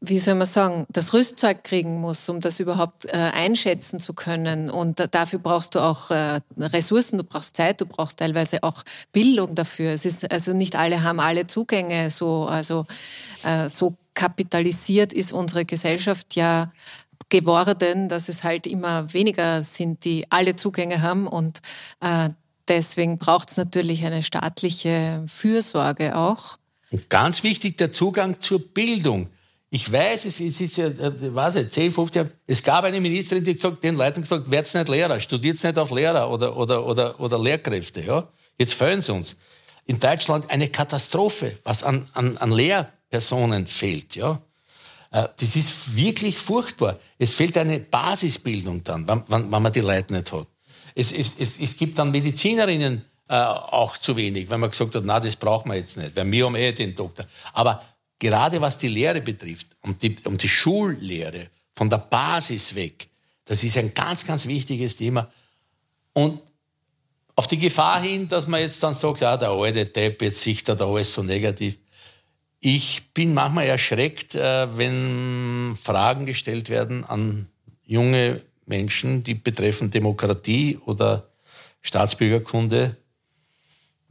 [0.07, 4.69] wie soll man sagen, das Rüstzeug kriegen muss, um das überhaupt äh, einschätzen zu können.
[4.69, 8.83] Und äh, dafür brauchst du auch äh, Ressourcen, du brauchst Zeit, du brauchst teilweise auch
[9.11, 9.91] Bildung dafür.
[9.91, 12.85] Es ist also nicht alle haben alle Zugänge so, also
[13.43, 16.71] äh, so kapitalisiert ist unsere Gesellschaft ja
[17.29, 21.61] geworden, dass es halt immer weniger sind, die alle Zugänge haben und
[22.01, 22.29] äh,
[22.67, 26.57] deswegen braucht es natürlich eine staatliche Fürsorge auch.
[26.91, 29.29] Und ganz wichtig der Zugang zur Bildung.
[29.75, 33.43] Ich weiß, es ist ja, äh, weiß ich, 10, 15 Jahre, es gab eine Ministerin,
[33.43, 37.19] die gesagt, den Leuten gesagt, werdet nicht Lehrer, studiert nicht auf Lehrer oder, oder, oder,
[37.19, 38.25] oder Lehrkräfte, ja.
[38.57, 39.35] Jetzt fehlen sie uns.
[39.85, 44.39] In Deutschland eine Katastrophe, was an, an, an Lehrpersonen fehlt, ja.
[45.11, 46.97] Äh, das ist wirklich furchtbar.
[47.19, 50.47] Es fehlt eine Basisbildung dann, wenn, wenn, wenn man die Leute nicht hat.
[50.95, 55.03] Es, es, es, es gibt dann Medizinerinnen äh, auch zu wenig, wenn man gesagt hat,
[55.03, 57.25] na, das brauchen wir jetzt nicht, weil wir haben eh den Doktor.
[57.51, 57.83] Aber
[58.19, 63.09] gerade was die Lehre betrifft, um die, um die Schullehre, von der Basis weg,
[63.43, 65.29] das ist ein ganz, ganz wichtiges Thema.
[66.13, 66.39] Und
[67.35, 70.67] auf die Gefahr hin, dass man jetzt dann sagt, ja, der alte Depp, jetzt sieht
[70.69, 71.77] er da alles so negativ.
[72.59, 77.49] Ich bin manchmal erschreckt, äh, wenn Fragen gestellt werden an
[77.83, 81.29] junge Menschen, die betreffen Demokratie oder
[81.81, 82.97] Staatsbürgerkunde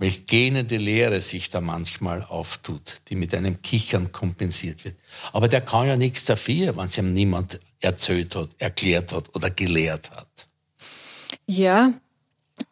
[0.04, 4.96] welch gähnende Leere sich da manchmal auftut, die mit einem Kichern kompensiert wird.
[5.32, 9.48] Aber der kann ja nichts dafür, wenn es ihm niemand erzählt hat, erklärt hat oder
[9.48, 10.46] gelehrt hat.
[11.46, 11.94] Ja,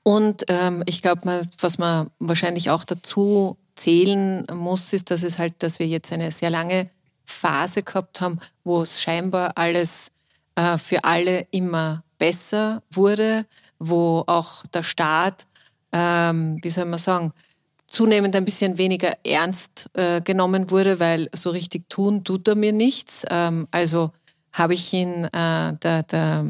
[0.03, 5.55] Und ähm, ich glaube, was man wahrscheinlich auch dazu zählen muss, ist, dass es halt,
[5.63, 6.91] dass wir jetzt eine sehr lange
[7.25, 10.13] Phase gehabt haben, wo es scheinbar alles
[10.55, 13.47] äh, für alle immer besser wurde,
[13.79, 15.47] wo auch der Staat,
[15.93, 17.33] ähm, wie soll man sagen,
[17.87, 22.73] zunehmend ein bisschen weniger ernst äh, genommen wurde, weil so richtig tun tut er mir
[22.73, 23.25] nichts.
[23.31, 24.11] Ähm, also
[24.53, 26.47] habe ich ihn, äh, der, der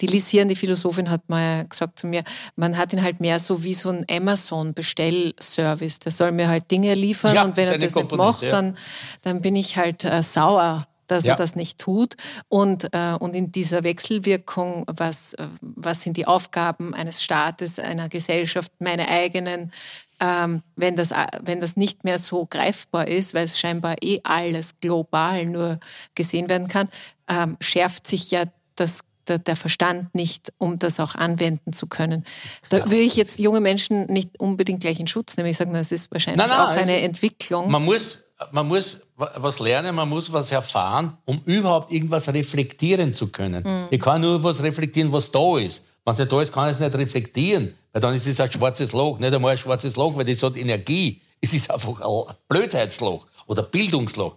[0.00, 2.24] die Lisian, die Philosophin, hat mal gesagt zu mir,
[2.56, 6.00] man hat ihn halt mehr so wie so ein Amazon-Bestellservice.
[6.00, 8.50] Der soll mir halt Dinge liefern ja, und wenn er das nicht macht, ja.
[8.50, 8.76] dann,
[9.22, 11.34] dann bin ich halt äh, sauer dass ja.
[11.34, 12.16] er das nicht tut.
[12.48, 18.08] Und, äh, und in dieser Wechselwirkung, was, äh, was sind die Aufgaben eines Staates, einer
[18.08, 19.72] Gesellschaft, meine eigenen,
[20.20, 24.20] ähm, wenn, das, äh, wenn das nicht mehr so greifbar ist, weil es scheinbar eh
[24.24, 25.80] alles global nur
[26.14, 26.88] gesehen werden kann,
[27.28, 28.44] ähm, schärft sich ja
[28.76, 32.24] das der, der, Verstand nicht, um das auch anwenden zu können.
[32.70, 32.90] Da ja.
[32.90, 35.48] will ich jetzt junge Menschen nicht unbedingt gleich in Schutz nehmen.
[35.48, 37.70] Ich sage, das ist wahrscheinlich nein, nein, auch eine also Entwicklung.
[37.70, 43.28] Man muss, man muss was lernen, man muss was erfahren, um überhaupt irgendwas reflektieren zu
[43.28, 43.62] können.
[43.64, 43.86] Mhm.
[43.90, 45.82] Ich kann nur was reflektieren, was da ist.
[46.04, 48.92] Was nicht da ist, kann ich es nicht reflektieren, weil dann ist es ein schwarzes
[48.92, 49.18] Loch.
[49.18, 51.20] Nicht einmal ein schwarzes Loch, weil das hat Energie.
[51.40, 54.34] Es ist einfach ein Blödheitsloch oder Bildungsloch,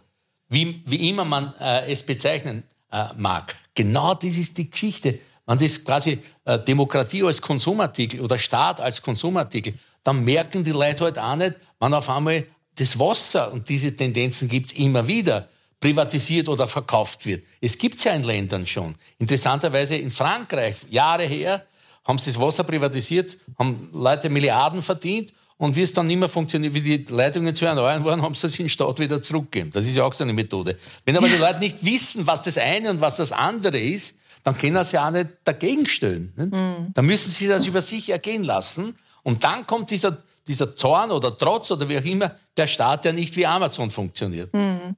[0.50, 3.56] wie, wie immer man äh, es bezeichnen äh, mag.
[3.74, 5.20] Genau das ist die Geschichte.
[5.48, 11.04] Man das quasi äh, Demokratie als Konsumartikel oder Staat als Konsumartikel, dann merken die Leute
[11.04, 12.46] halt auch nicht, wenn auf einmal
[12.76, 15.50] das Wasser, und diese Tendenzen gibt es immer wieder,
[15.80, 17.44] privatisiert oder verkauft wird.
[17.62, 18.96] Es gibt es ja in Ländern schon.
[19.20, 21.66] Interessanterweise in Frankreich, Jahre her,
[22.04, 26.30] haben sie das Wasser privatisiert, haben Leute Milliarden verdient und wie es dann nicht mehr
[26.30, 29.72] funktioniert, wie die Leitungen zu erneuern waren, haben sie es in den Staat wieder zurückgegeben.
[29.72, 30.78] Das ist ja auch so eine Methode.
[31.06, 34.58] Wenn aber die Leute nicht wissen, was das eine und was das andere ist, dann
[34.58, 36.34] können sie auch nicht dagegen stellen.
[36.36, 36.94] Mhm.
[36.94, 38.96] Dann müssen sie das über sich ergehen lassen.
[39.24, 40.18] Und dann kommt dieser,
[40.48, 44.54] dieser Zorn oder Trotz oder wie auch immer, der Staat, der nicht wie Amazon funktioniert.
[44.54, 44.96] Mhm.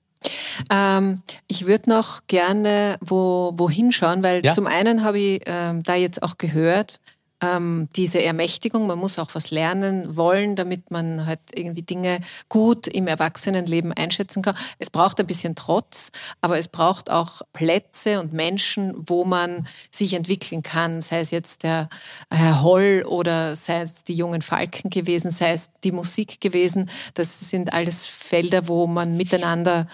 [0.71, 4.51] Ähm, ich würde noch gerne wo, wohin schauen, weil ja?
[4.51, 6.99] zum einen habe ich ähm, da jetzt auch gehört,
[7.41, 12.19] ähm, diese Ermächtigung, man muss auch was lernen wollen, damit man halt irgendwie Dinge
[12.49, 14.55] gut im Erwachsenenleben einschätzen kann.
[14.79, 16.11] Es braucht ein bisschen Trotz,
[16.41, 21.63] aber es braucht auch Plätze und Menschen, wo man sich entwickeln kann, sei es jetzt
[21.63, 21.89] der
[22.31, 26.89] Herr Holl oder sei es die jungen Falken gewesen, sei es die Musik gewesen.
[27.13, 29.87] Das sind alles Felder, wo man miteinander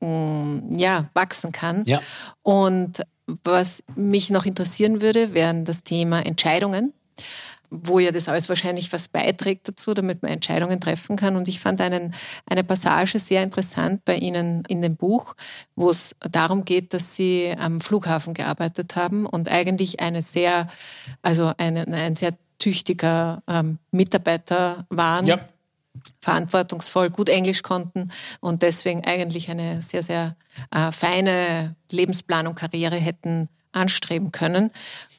[0.00, 1.84] mm, ja, wachsen kann.
[1.86, 2.00] Ja.
[2.42, 3.04] Und
[3.44, 6.92] was mich noch interessieren würde, wären das Thema Entscheidungen,
[7.70, 11.36] wo ja das alles wahrscheinlich was beiträgt dazu, damit man Entscheidungen treffen kann.
[11.36, 12.14] Und ich fand einen,
[12.46, 15.34] eine Passage sehr interessant bei Ihnen in dem Buch,
[15.76, 20.68] wo es darum geht, dass Sie am Flughafen gearbeitet haben und eigentlich eine sehr,
[21.20, 25.26] also eine, ein sehr tüchtiger ähm, Mitarbeiter waren.
[25.26, 25.40] Ja
[26.20, 28.10] verantwortungsvoll, gut Englisch konnten
[28.40, 30.36] und deswegen eigentlich eine sehr, sehr
[30.70, 34.70] äh, feine Lebensplanung, Karriere hätten anstreben können.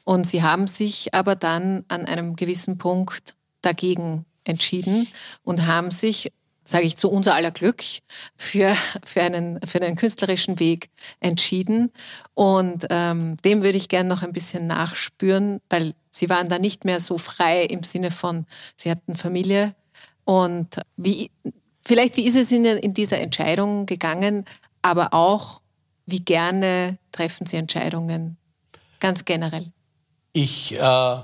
[0.04, 5.06] Und sie haben sich aber dann an einem gewissen Punkt dagegen entschieden
[5.42, 6.32] und haben sich,
[6.64, 7.82] sage ich zu unser aller Glück,
[8.36, 10.90] für, für, einen, für einen künstlerischen Weg
[11.20, 11.92] entschieden.
[12.34, 16.84] Und ähm, dem würde ich gerne noch ein bisschen nachspüren, weil sie waren da nicht
[16.84, 18.46] mehr so frei im Sinne von,
[18.76, 19.74] sie hatten Familie,
[20.24, 21.30] und wie,
[21.84, 24.44] vielleicht, wie ist es Ihnen in dieser Entscheidung gegangen,
[24.82, 25.60] aber auch,
[26.06, 28.36] wie gerne treffen Sie Entscheidungen
[28.98, 29.72] ganz generell?
[30.32, 31.16] Ich, äh,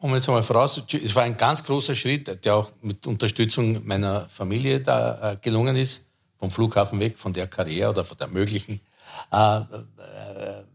[0.00, 4.28] um jetzt einmal voraus, es war ein ganz großer Schritt, der auch mit Unterstützung meiner
[4.28, 6.04] Familie da äh, gelungen ist,
[6.38, 8.80] vom Flughafen weg, von der Karriere oder von der möglichen
[9.32, 9.62] äh, äh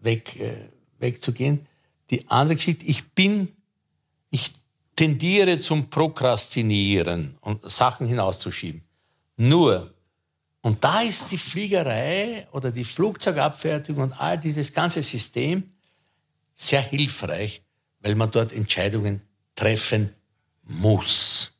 [0.01, 1.67] weg, äh, wegzugehen.
[2.09, 3.49] Die andere Geschichte, ich bin,
[4.31, 4.53] ich
[4.99, 8.83] tendiere zum Prokrastinieren und Sachen hinauszuschieben.
[9.37, 9.93] Nur,
[10.59, 15.71] und da ist die Fliegerei oder die Flugzeugabfertigung und all dieses ganze System
[16.57, 17.61] sehr hilfreich,
[18.01, 19.21] weil man dort Entscheidungen
[19.55, 20.13] treffen
[20.63, 21.53] muss.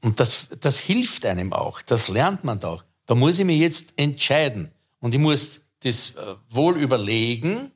[0.00, 2.82] Und das, das hilft einem auch, das lernt man auch.
[3.04, 7.72] Da muss ich mir jetzt entscheiden und ich muss das äh, wohl überlegen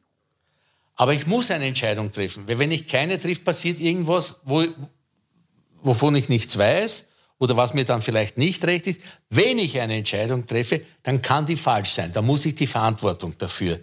[0.97, 4.65] aber ich muss eine Entscheidung treffen, weil wenn ich keine trifft, passiert irgendwas, wo,
[5.83, 7.07] wovon ich nichts weiß
[7.39, 9.01] oder was mir dann vielleicht nicht recht ist.
[9.29, 12.13] Wenn ich eine Entscheidung treffe, dann kann die falsch sein.
[12.13, 13.81] Da muss ich die Verantwortung dafür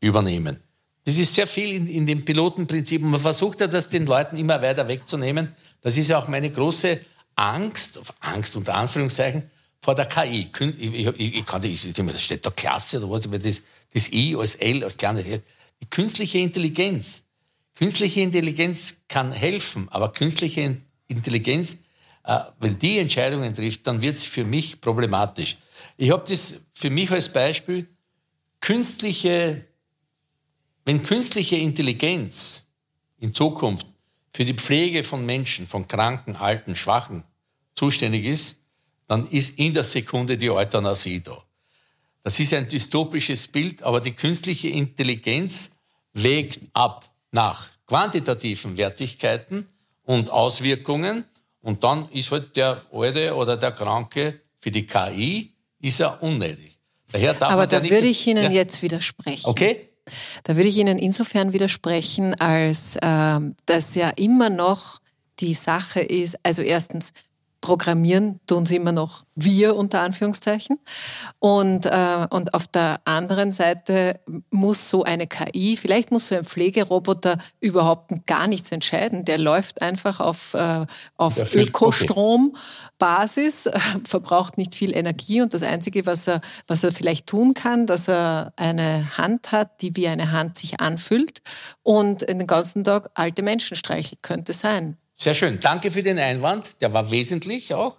[0.00, 0.60] übernehmen.
[1.04, 3.02] Das ist sehr viel in, in dem Pilotenprinzip.
[3.02, 5.54] Man versucht ja, das den Leuten immer weiter wegzunehmen.
[5.80, 7.00] Das ist ja auch meine große
[7.34, 9.50] Angst, Angst unter Anführungszeichen,
[9.80, 10.48] vor der KI.
[10.60, 14.54] Ich, ich, ich kann, ich, das steht da Klasse oder was, das, das I als
[14.54, 15.42] L, als kleines L.
[15.82, 17.22] Die künstliche Intelligenz.
[17.74, 20.76] Künstliche Intelligenz kann helfen, aber künstliche
[21.08, 21.76] Intelligenz,
[22.22, 25.56] äh, wenn die Entscheidungen trifft, dann wird es für mich problematisch.
[25.96, 27.88] Ich habe das für mich als Beispiel,
[28.60, 29.64] künstliche,
[30.84, 32.62] wenn künstliche Intelligenz
[33.18, 33.86] in Zukunft
[34.32, 37.24] für die Pflege von Menschen, von Kranken, Alten, Schwachen
[37.74, 38.56] zuständig ist,
[39.08, 41.42] dann ist in der Sekunde die Euthanasie da.
[42.22, 45.71] Das ist ein dystopisches Bild, aber die künstliche Intelligenz
[46.12, 49.68] wägt ab nach quantitativen Wertigkeiten
[50.04, 51.24] und Auswirkungen
[51.60, 56.78] und dann ist halt der Alte oder der Kranke für die KI ist er unnötig.
[57.40, 58.50] aber da würde ich Ihnen ja.
[58.50, 59.46] jetzt widersprechen.
[59.48, 59.88] Okay.
[60.42, 65.00] Da würde ich Ihnen insofern widersprechen, als äh, dass ja immer noch
[65.38, 67.12] die Sache ist, also erstens,
[67.62, 70.78] Programmieren tun sie immer noch wir unter Anführungszeichen.
[71.38, 74.18] Und, äh, und auf der anderen Seite
[74.50, 79.24] muss so eine KI, vielleicht muss so ein Pflegeroboter überhaupt gar nichts entscheiden.
[79.24, 80.84] Der läuft einfach auf, äh,
[81.16, 87.26] auf Ökostrombasis, äh, verbraucht nicht viel Energie und das Einzige, was er, was er vielleicht
[87.28, 91.42] tun kann, dass er eine Hand hat, die wie eine Hand sich anfühlt
[91.84, 94.98] und den ganzen Tag alte Menschen streichelt, könnte sein.
[95.22, 95.60] Sehr schön.
[95.60, 96.80] Danke für den Einwand.
[96.80, 97.96] Der war wesentlich auch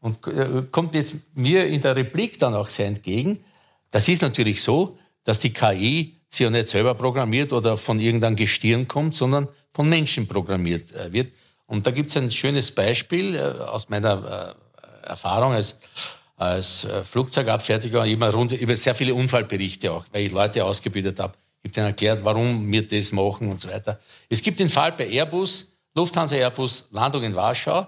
[0.00, 3.44] und äh, kommt jetzt mir in der Replik dann auch sehr entgegen.
[3.90, 8.36] Das ist natürlich so, dass die KI sie ja nicht selber programmiert oder von irgendeinem
[8.36, 11.34] Gestirn kommt, sondern von Menschen programmiert äh, wird.
[11.66, 14.56] Und da gibt es ein schönes Beispiel äh, aus meiner
[15.02, 15.76] Erfahrung als,
[16.38, 18.06] als Flugzeugabfertiger.
[18.06, 21.34] Immer rund, über sehr viele Unfallberichte auch, weil ich Leute ausgebildet habe.
[21.62, 24.00] Ich habe ihnen erklärt, warum wir das machen und so weiter.
[24.30, 27.86] Es gibt den Fall bei Airbus, Lufthansa Airbus, Landung in Warschau.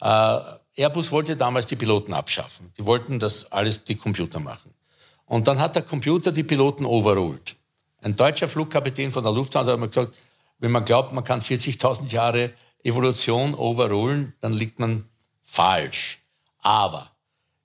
[0.00, 0.40] Äh,
[0.76, 2.72] Airbus wollte damals die Piloten abschaffen.
[2.76, 4.74] Die wollten das alles die Computer machen.
[5.24, 7.56] Und dann hat der Computer die Piloten overruled.
[8.02, 10.16] Ein deutscher Flugkapitän von der Lufthansa hat mir gesagt,
[10.58, 12.52] wenn man glaubt, man kann 40.000 Jahre
[12.82, 15.08] Evolution overrulen, dann liegt man
[15.42, 16.18] falsch.
[16.60, 17.10] Aber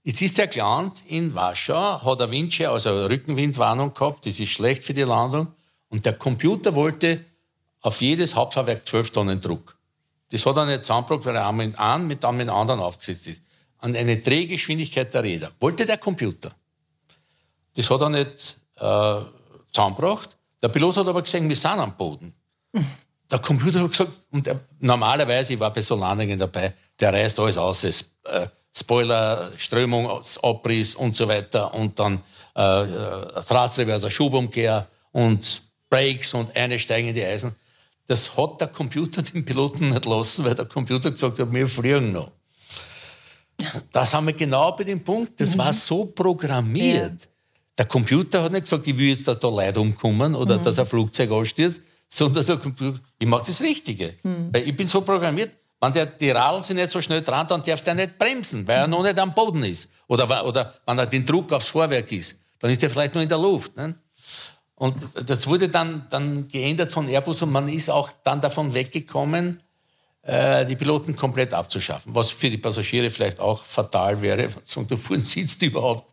[0.04, 4.84] jetzt ist der gelandet in Warschau, hat er Windschirm, also Rückenwindwarnung gehabt, das ist schlecht
[4.84, 5.48] für die Landung.
[5.90, 7.26] Und der Computer wollte
[7.82, 9.78] auf jedes Hauptfahrwerk 12 Tonnen Druck.
[10.32, 13.42] Das hat er nicht zusammengebracht, weil er einmal mit einem mit einem anderen aufgesetzt ist.
[13.80, 15.52] An eine Drehgeschwindigkeit der Räder.
[15.60, 16.52] Wollte der Computer.
[17.76, 19.22] Das hat er nicht äh,
[19.72, 20.30] zusammengebracht.
[20.62, 22.34] Der Pilot hat aber gesagt, wir sind am Boden.
[23.30, 27.40] Der Computer hat gesagt, und er, normalerweise, ich war bei so Landungen dabei, der reißt
[27.40, 27.84] alles aus.
[27.84, 30.10] äh, Spoiler, Strömung,
[30.44, 32.22] Abriss und so weiter und dann
[32.56, 37.54] äh, äh Drahtreverser, Schubumkehr und Brakes und eine steigende Eisen.
[38.08, 42.12] Das hat der Computer den Piloten nicht lassen, weil der Computer gesagt hat, wir fliegen
[42.12, 42.32] noch.
[43.92, 45.40] Das haben wir genau bei dem Punkt.
[45.40, 45.60] Das mhm.
[45.60, 47.22] war so programmiert.
[47.22, 47.28] Ja.
[47.78, 50.64] Der Computer hat nicht gesagt, ich will jetzt, dass da Leute umkommen oder mhm.
[50.64, 51.80] dass ein Flugzeug anstürzt,
[52.10, 54.16] sondern der Computer, ich mache das Richtige.
[54.24, 54.50] Mhm.
[54.52, 57.64] Weil ich bin so programmiert, wenn der, die Radl sind nicht so schnell dran, dann
[57.64, 59.90] darf der nicht bremsen, weil er noch nicht am Boden ist.
[60.08, 63.30] Oder, oder wenn er den Druck aufs Vorwerk ist, dann ist er vielleicht nur in
[63.30, 63.76] der Luft.
[63.76, 63.96] Ne?
[64.82, 69.62] Und das wurde dann, dann geändert von Airbus und man ist auch dann davon weggekommen,
[70.24, 74.50] äh, die Piloten komplett abzuschaffen, was für die Passagiere vielleicht auch fatal wäre.
[74.90, 76.12] Da vorne sitzt überhaupt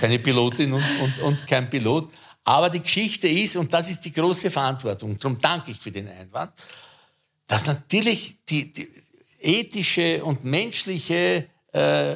[0.00, 2.12] keine Pilotin und, und, und kein Pilot.
[2.44, 6.06] Aber die Geschichte ist, und das ist die große Verantwortung, darum danke ich für den
[6.06, 6.52] Einwand,
[7.48, 8.88] dass natürlich die, die
[9.40, 12.14] ethische und menschliche äh,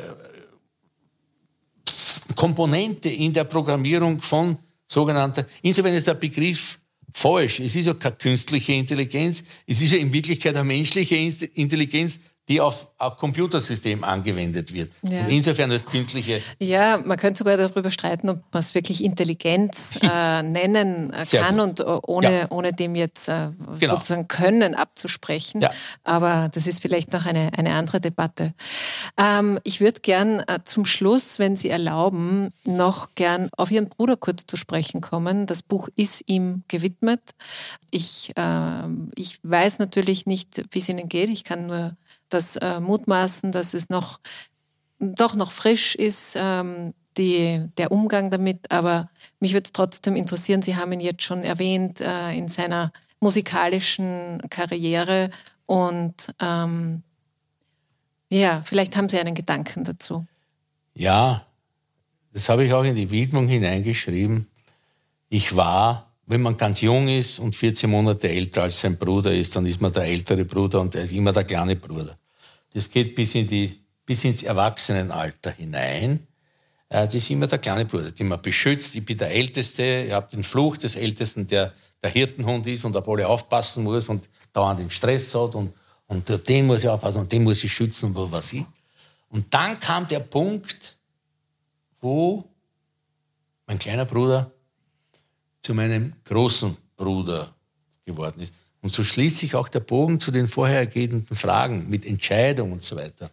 [2.36, 4.56] Komponente in der Programmierung von
[4.90, 6.80] sogenannter, insofern ist der Begriff
[7.12, 7.60] falsch.
[7.60, 12.18] Es ist ja keine künstliche Intelligenz, es ist ja in Wirklichkeit eine menschliche Intelligenz,
[12.50, 14.92] die auf ein Computersystem angewendet wird.
[15.02, 15.26] Ja.
[15.28, 16.42] Insofern als künstliche.
[16.58, 21.60] Ja, man könnte sogar darüber streiten, ob man es wirklich Intelligenz äh, nennen äh, kann
[21.60, 22.46] und äh, ohne, ja.
[22.50, 23.92] ohne dem jetzt äh, genau.
[23.92, 25.60] sozusagen Können abzusprechen.
[25.60, 25.70] Ja.
[26.02, 28.52] Aber das ist vielleicht noch eine, eine andere Debatte.
[29.16, 34.16] Ähm, ich würde gern äh, zum Schluss, wenn Sie erlauben, noch gern auf Ihren Bruder
[34.16, 35.46] kurz zu sprechen kommen.
[35.46, 37.20] Das Buch ist ihm gewidmet.
[37.92, 41.30] Ich, ähm, ich weiß natürlich nicht, wie es Ihnen geht.
[41.30, 41.92] Ich kann nur
[42.30, 44.20] das äh, mutmaßen, dass es noch
[45.00, 48.70] doch noch frisch ist, ähm, die, der Umgang damit.
[48.70, 49.10] Aber
[49.40, 54.42] mich würde es trotzdem interessieren, Sie haben ihn jetzt schon erwähnt äh, in seiner musikalischen
[54.50, 55.30] Karriere
[55.66, 57.02] und ähm,
[58.30, 60.26] ja, vielleicht haben Sie einen Gedanken dazu.
[60.94, 61.44] Ja,
[62.32, 64.46] das habe ich auch in die Widmung hineingeschrieben.
[65.28, 69.56] Ich war, wenn man ganz jung ist und 14 Monate älter als sein Bruder ist,
[69.56, 72.16] dann ist man der ältere Bruder und er ist immer der kleine Bruder.
[72.72, 76.26] Das geht bis, in die, bis ins Erwachsenenalter hinein.
[76.88, 78.94] Äh, das ist immer der kleine Bruder, den man beschützt.
[78.94, 82.96] Ich bin der Älteste, ich habe den Fluch des Ältesten, der der Hirtenhund ist und
[82.96, 85.72] auf alle aufpassen muss und dauernd den Stress hat und,
[86.06, 88.64] und den muss ich aufpassen und den muss ich schützen und was weiß ich.
[89.28, 90.96] Und dann kam der Punkt,
[92.00, 92.44] wo
[93.66, 94.50] mein kleiner Bruder
[95.62, 97.54] zu meinem großen Bruder
[98.04, 98.54] geworden ist.
[98.82, 102.96] Und so schließt sich auch der Bogen zu den vorhergehenden Fragen mit Entscheidung und so
[102.96, 103.30] weiter.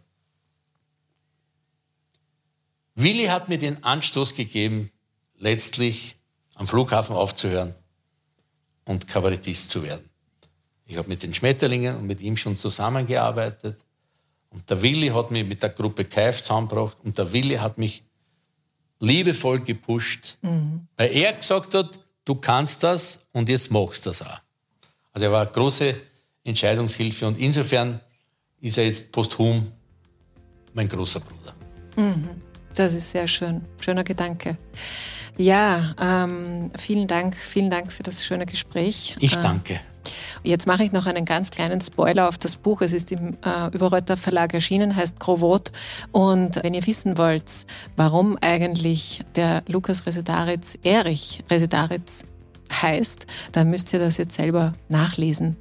[2.95, 4.91] Willi hat mir den Anstoß gegeben,
[5.37, 6.17] letztlich
[6.55, 7.75] am Flughafen aufzuhören
[8.85, 10.09] und Kabarettist zu werden.
[10.85, 13.77] Ich habe mit den Schmetterlingen und mit ihm schon zusammengearbeitet.
[14.49, 18.03] Und der Willi hat mich mit der Gruppe Kaif zusammengebracht und der Willi hat mich
[18.99, 20.87] liebevoll gepusht, mhm.
[20.95, 24.39] weil er gesagt hat, du kannst das und jetzt machst du das auch.
[25.17, 25.95] Also er war große
[26.43, 27.99] Entscheidungshilfe und insofern
[28.61, 29.71] ist er jetzt posthum
[30.75, 31.55] mein großer Bruder.
[31.95, 32.29] Mhm.
[32.75, 34.57] Das ist sehr schön, schöner Gedanke.
[35.35, 39.15] Ja, ähm, vielen Dank, vielen Dank für das schöne Gespräch.
[39.19, 39.79] Ich ähm, danke.
[40.43, 42.83] Jetzt mache ich noch einen ganz kleinen Spoiler auf das Buch.
[42.83, 45.71] Es ist im äh, Überreuter Verlag erschienen, heißt Grovot.
[46.11, 47.65] Und wenn ihr wissen wollt,
[47.95, 52.23] warum eigentlich der Lukas Resetaritz Erich Resetaritz
[52.71, 55.55] heißt, dann müsst ihr das jetzt selber nachlesen.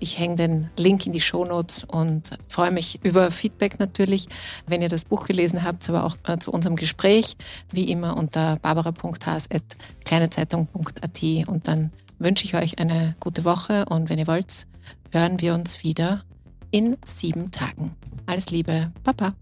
[0.00, 4.26] Ich hänge den Link in die Shownotes und freue mich über Feedback natürlich,
[4.66, 7.36] wenn ihr das Buch gelesen habt, aber auch äh, zu unserem Gespräch,
[7.72, 14.26] wie immer unter barbara.has.kleinezeitung.at und dann wünsche ich euch eine gute Woche und wenn ihr
[14.26, 14.66] wollt,
[15.10, 16.22] hören wir uns wieder
[16.70, 17.96] in sieben Tagen.
[18.26, 19.34] Alles Liebe, Papa.